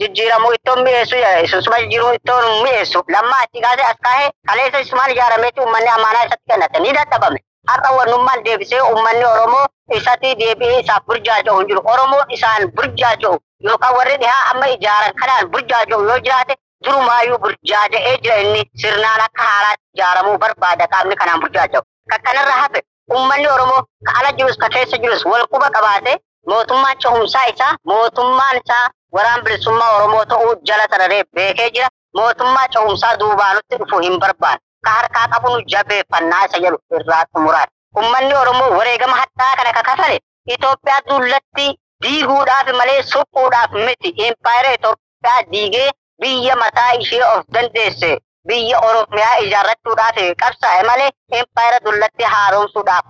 jijjiiramuu 0.00 0.52
ittoon 0.56 0.82
mi'eessu 0.86 1.16
sunsuma 1.50 1.78
jijjiiramuu 1.80 2.14
ittoon 2.18 2.44
mi'eessu 2.62 3.02
lammaa 3.14 3.40
achi 3.44 3.60
kaasee 3.64 3.86
as 3.90 3.96
kaa'ee 4.06 4.30
kaleessa 4.48 4.78
isumaan 4.84 5.10
ijaarameeti 5.10 5.60
uummanni 5.60 5.88
amaanaa 5.96 6.24
isatti 6.26 6.44
kennate 6.50 6.78
ni 6.80 6.92
dadhabame. 6.98 7.38
Har'a 7.68 7.90
wannummaan 7.96 8.44
deebisee 8.44 8.80
uummanni 8.82 9.24
Oromoo 9.24 9.66
isatti 9.98 10.34
deebi'ee 10.40 10.78
isaaf 10.80 11.02
burjaaja'u 11.06 11.58
hin 11.58 11.68
jiru. 11.68 11.82
Oromoon 11.92 12.30
isaan 12.36 12.70
burjaaja'u 12.76 13.36
yookaan 13.66 13.94
warri 13.96 14.16
dhihaa 14.22 14.50
amma 14.50 14.66
ijaaran 14.76 15.14
kanaan 15.20 15.50
burjaaja'u 15.52 16.04
yoo 16.10 16.18
jiraate 16.26 16.54
durumaayyuu 16.86 17.38
burjaaja'ee 17.44 18.14
jira 18.22 18.36
inni 18.44 18.62
sirnaan 18.82 19.20
akka 19.26 19.42
haaraatti 19.50 19.84
ijaaramuu 19.96 20.38
barbaada 20.38 20.86
qaamni 20.94 21.16
kanaan 21.16 21.40
burjaaja'u. 21.40 21.82
Kan 22.10 22.22
kanarra 22.22 22.52
hafe 22.62 22.80
uummanni 23.14 23.48
Oromoo 23.56 23.82
ka 24.06 24.12
ala 24.20 24.32
jirus 24.38 24.56
ka 24.62 24.68
keessa 24.76 24.96
jirus 25.04 25.24
wal 25.32 25.46
quba 25.52 25.70
qabaate 25.76 26.16
mootummaan 26.50 26.96
cehumsaa 27.02 27.44
isaa 27.52 27.74
mootummaan 27.90 28.56
isaa 28.62 28.86
waraan 29.14 29.44
bilisummaa 29.44 29.90
Oromoo 29.96 30.24
ta'uu 30.32 30.54
jala 30.68 30.86
sararee 30.90 31.24
beekee 31.34 31.70
jira. 31.74 31.88
Mootummaa 32.16 32.68
cehumsaa 32.74 33.16
duubaanutti 33.20 33.76
dhufu 33.80 33.98
hin 34.04 34.18
barbaadu. 34.20 34.60
Ka 34.84 34.90
harkaa 34.90 35.26
qabu 35.32 35.50
jabeeffannaa 35.72 36.44
isa 36.48 36.58
jedhu 36.64 36.78
irraa 37.00 37.24
xumuraadha. 37.32 37.72
Uummanni 37.96 38.34
Oromoo 38.42 38.70
wareegama 38.78 39.16
hadhaa 39.22 39.56
kana 39.56 39.72
ka 39.72 39.82
kafale 39.90 40.18
Itoophiyaa 40.54 41.00
dullatti 41.08 41.66
diiguudhaaf 42.02 42.68
malee 42.80 43.02
suphuudhaaf 43.12 43.70
miti. 43.86 44.08
Impaayera 44.26 44.72
Itoophiyaa 44.78 45.42
diigee 45.52 45.90
biyya 46.22 46.56
mataa 46.56 46.92
ishee 47.00 47.24
of 47.24 47.44
dandeesse 47.54 48.10
biyya 48.48 48.78
Oromiyaa 48.88 49.36
ijaarrachuudhaaf 49.46 50.16
qabsaa'e 50.42 50.82
malee 50.90 51.10
impaayera 51.40 51.78
dullatti 51.84 52.24
haaromsuudhaaf 52.34 53.04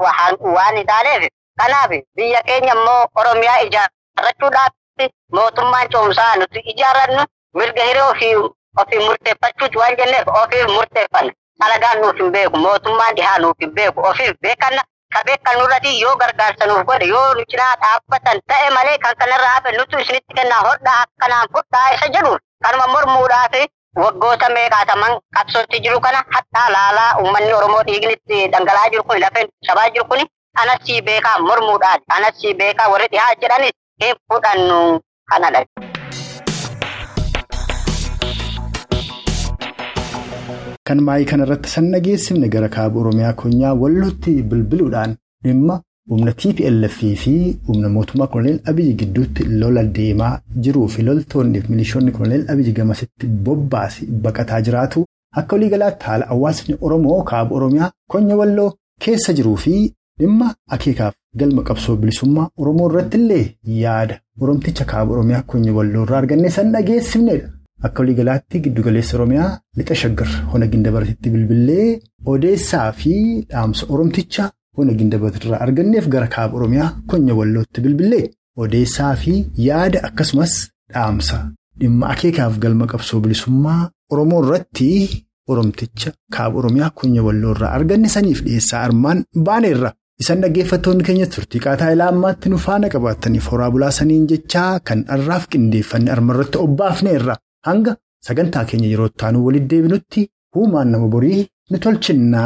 waan 0.57 0.77
hin 0.77 0.87
taaneef. 0.87 1.25
Kanaaf 1.59 1.91
biyya 2.17 2.43
keenya 2.49 2.75
immoo 2.75 3.07
Oromiyaa 3.21 3.59
ijaarrachuudhaaf 3.67 4.73
mootummaan 5.37 5.89
cehumsaa 5.93 6.37
nuti 6.37 6.61
ijaarrannu 6.73 7.25
mirga 7.59 7.83
hiree 7.89 8.03
ofii 8.11 8.35
ofii 8.83 8.99
murteeffachuuti 9.07 9.79
waan 9.79 9.97
jenneef 9.97 10.29
ofiif 10.43 10.69
murteeffanna. 10.77 11.33
Alagaan 11.65 12.01
nuuf 12.01 12.17
hin 12.21 12.31
beeku 12.33 12.57
mootummaan 12.67 13.17
dhihaa 13.17 13.39
nuuf 13.39 13.57
hin 13.61 13.71
beeku 13.79 14.01
ofiif 14.11 14.35
beekanna 14.43 14.83
ka 15.15 15.23
beekan 15.27 15.59
nurratti 15.59 16.01
yoo 16.01 16.17
gargaarsa 16.23 16.67
nuuf 16.67 16.85
godhe 16.91 17.07
yoo 17.15 17.35
nu 17.35 17.45
cinaa 17.51 17.75
dhaabbatan 17.83 18.41
ta'e 18.53 18.71
malee 18.77 18.99
kan 19.05 19.17
kanarraa 19.23 19.55
hafe 19.55 19.73
nutu 19.79 19.99
isinitti 20.05 20.35
kennaa 20.41 20.61
hodhaa 20.69 20.97
akkanaan 21.05 21.49
fudhaa 21.57 21.89
isa 21.95 22.09
jedhuun 22.17 22.39
kanuma 22.65 22.87
mormuudhaaf 22.95 23.55
waggoota 24.03 24.49
meeqaataman 24.57 25.19
qabsootti 25.37 25.81
jiru 25.85 26.01
kana 26.01 26.21
hadhaa 26.35 26.67
laalaa 26.77 27.11
uummanni 27.23 27.53
Oromoo 27.61 27.83
dhiigni 27.89 28.13
itti 28.19 28.49
dhangala'aa 28.53 28.91
jiru 28.95 29.05
kun 29.09 29.21
lafeen 29.21 29.49
shabaa 29.69 29.89
jiru 29.95 30.05
kun 30.11 30.23
anasii 30.55 31.01
beekaa 31.09 31.39
mormuudhaati 31.49 32.05
anasii 32.19 32.55
beekaa 32.63 32.89
warri 32.95 33.09
dhihaa 33.13 33.35
jedhanis 33.43 33.73
hin 34.05 34.17
fudhannu 34.33 35.01
kanadha. 35.31 35.65
Kan 40.89 41.01
maayii 41.07 41.27
kanarratti 41.31 41.69
san 41.75 41.91
dhageessifne 41.93 42.49
gara 42.55 42.69
kaaba 42.77 43.01
Oromiyaa 43.01 43.33
konyaa 43.43 43.75
wallootti 43.83 44.33
bilbiluudhaan 44.53 45.17
dhimma 45.45 45.75
humna 46.13 46.33
TPLF 46.43 46.99
fi 47.23 47.35
humna 47.67 47.89
mootummaa 47.97 48.27
Koloneel 48.35 48.61
Abiyyi 48.73 48.95
gidduutti 49.03 49.45
lola 49.63 49.83
deemaa 49.99 50.31
jiruu 50.67 50.87
fi 50.95 51.03
loltoonni 51.09 51.63
milishoonni 51.69 52.13
Koloneel 52.17 52.47
Abiyyi 52.55 52.73
gamasitti 52.79 53.27
bobbaase 53.49 54.07
baqataa 54.27 54.61
jiraatu 54.69 55.05
akka 55.43 55.57
waliigalaatti 55.57 56.07
haala 56.11 56.27
hawaasni 56.33 56.77
Oromoo 56.81 57.23
kaaba 57.33 57.57
Oromiyaa 57.61 57.91
konya 58.15 58.37
walloo 58.41 58.73
keessa 59.07 59.33
jiruu 59.41 59.57
fi 59.67 59.75
dhimma 60.21 60.49
akeekaaf 60.77 61.15
galma 61.41 61.63
qabsoo 61.69 61.97
bilisummaa 62.03 62.49
Oromoo 62.61 62.89
irratti 62.91 63.17
illee 63.21 63.45
yaada 63.83 64.17
Oromticha 64.43 64.85
kaaba 64.93 65.13
Oromiyaa 65.15 65.43
konya 65.51 65.73
walloo 65.79 66.03
irraa 66.07 66.19
arganne 66.23 66.51
san 66.57 66.73
dhageessifnedha. 66.75 67.49
Akka 67.87 68.01
waliigalaatti 68.03 68.61
giddugaleessa 68.65 69.17
Oromiyaa 69.19 69.51
lixa 69.79 69.95
shaggar 70.03 70.29
hona 70.53 70.67
gindabaratitti 70.73 71.31
bilbilee 71.35 72.01
odeessaa 72.33 72.89
fi 73.01 73.13
dhaamsa 73.53 73.87
Oromticha 73.95 74.51
hona 74.77 74.93
gindabatirraa 74.99 75.61
arganneef 75.67 76.09
gara 76.15 76.27
kaaba 76.37 76.57
Oromiyaa 76.59 76.91
konya 77.11 77.35
wallootti 77.41 77.81
bilbilee 77.87 78.25
odeessaa 78.65 79.15
fi 79.23 79.35
yaada 79.69 80.03
akkasumas 80.09 80.55
dhaamsa 80.95 81.39
dhimma 81.81 82.07
akeekaaf 82.15 82.59
galma 82.65 82.87
qabsoo 82.93 83.21
bilisummaa 83.25 83.81
Oromoo 84.13 84.43
irratti 84.45 84.89
Oromticha 85.53 86.11
kaaba 86.37 86.59
Oromiyaa 86.63 86.91
konya 87.01 87.23
walloo 87.29 87.53
irraa 87.57 87.73
arganne 87.79 88.09
saniif 88.17 88.43
dhiyeessaa 88.47 88.83
armaan 88.89 89.25
baaneerra. 89.47 89.93
Isaan 90.23 90.41
dhaggeeffattoonni 90.43 91.05
keenya 91.07 91.27
turtii 91.35 91.61
qaataa 91.65 91.91
ilaa 91.95 92.09
ammaatti 92.13 92.51
nu 92.53 92.59
faana 92.65 92.89
qabaataniif 92.95 93.47
horaa 93.53 93.71
bulaa 93.75 93.91
saniin 93.99 94.25
jechaa 94.33 94.81
kan 94.91 95.05
dharraaf 95.11 95.45
qindeeffanne 95.53 96.11
armarratti 96.15 96.59
obbaafneerra. 96.65 97.37
Hanga 97.69 97.95
sagantaa 98.29 98.65
keenya 98.73 98.89
yeroo 98.93 99.07
itti 99.13 99.25
aanu 99.29 99.45
walitti 99.47 99.69
deebinutti 99.75 100.27
uumaan 100.57 100.91
nama 100.95 101.09
borii 101.15 101.47
ni 101.71 101.79
tolchinna. 101.85 102.43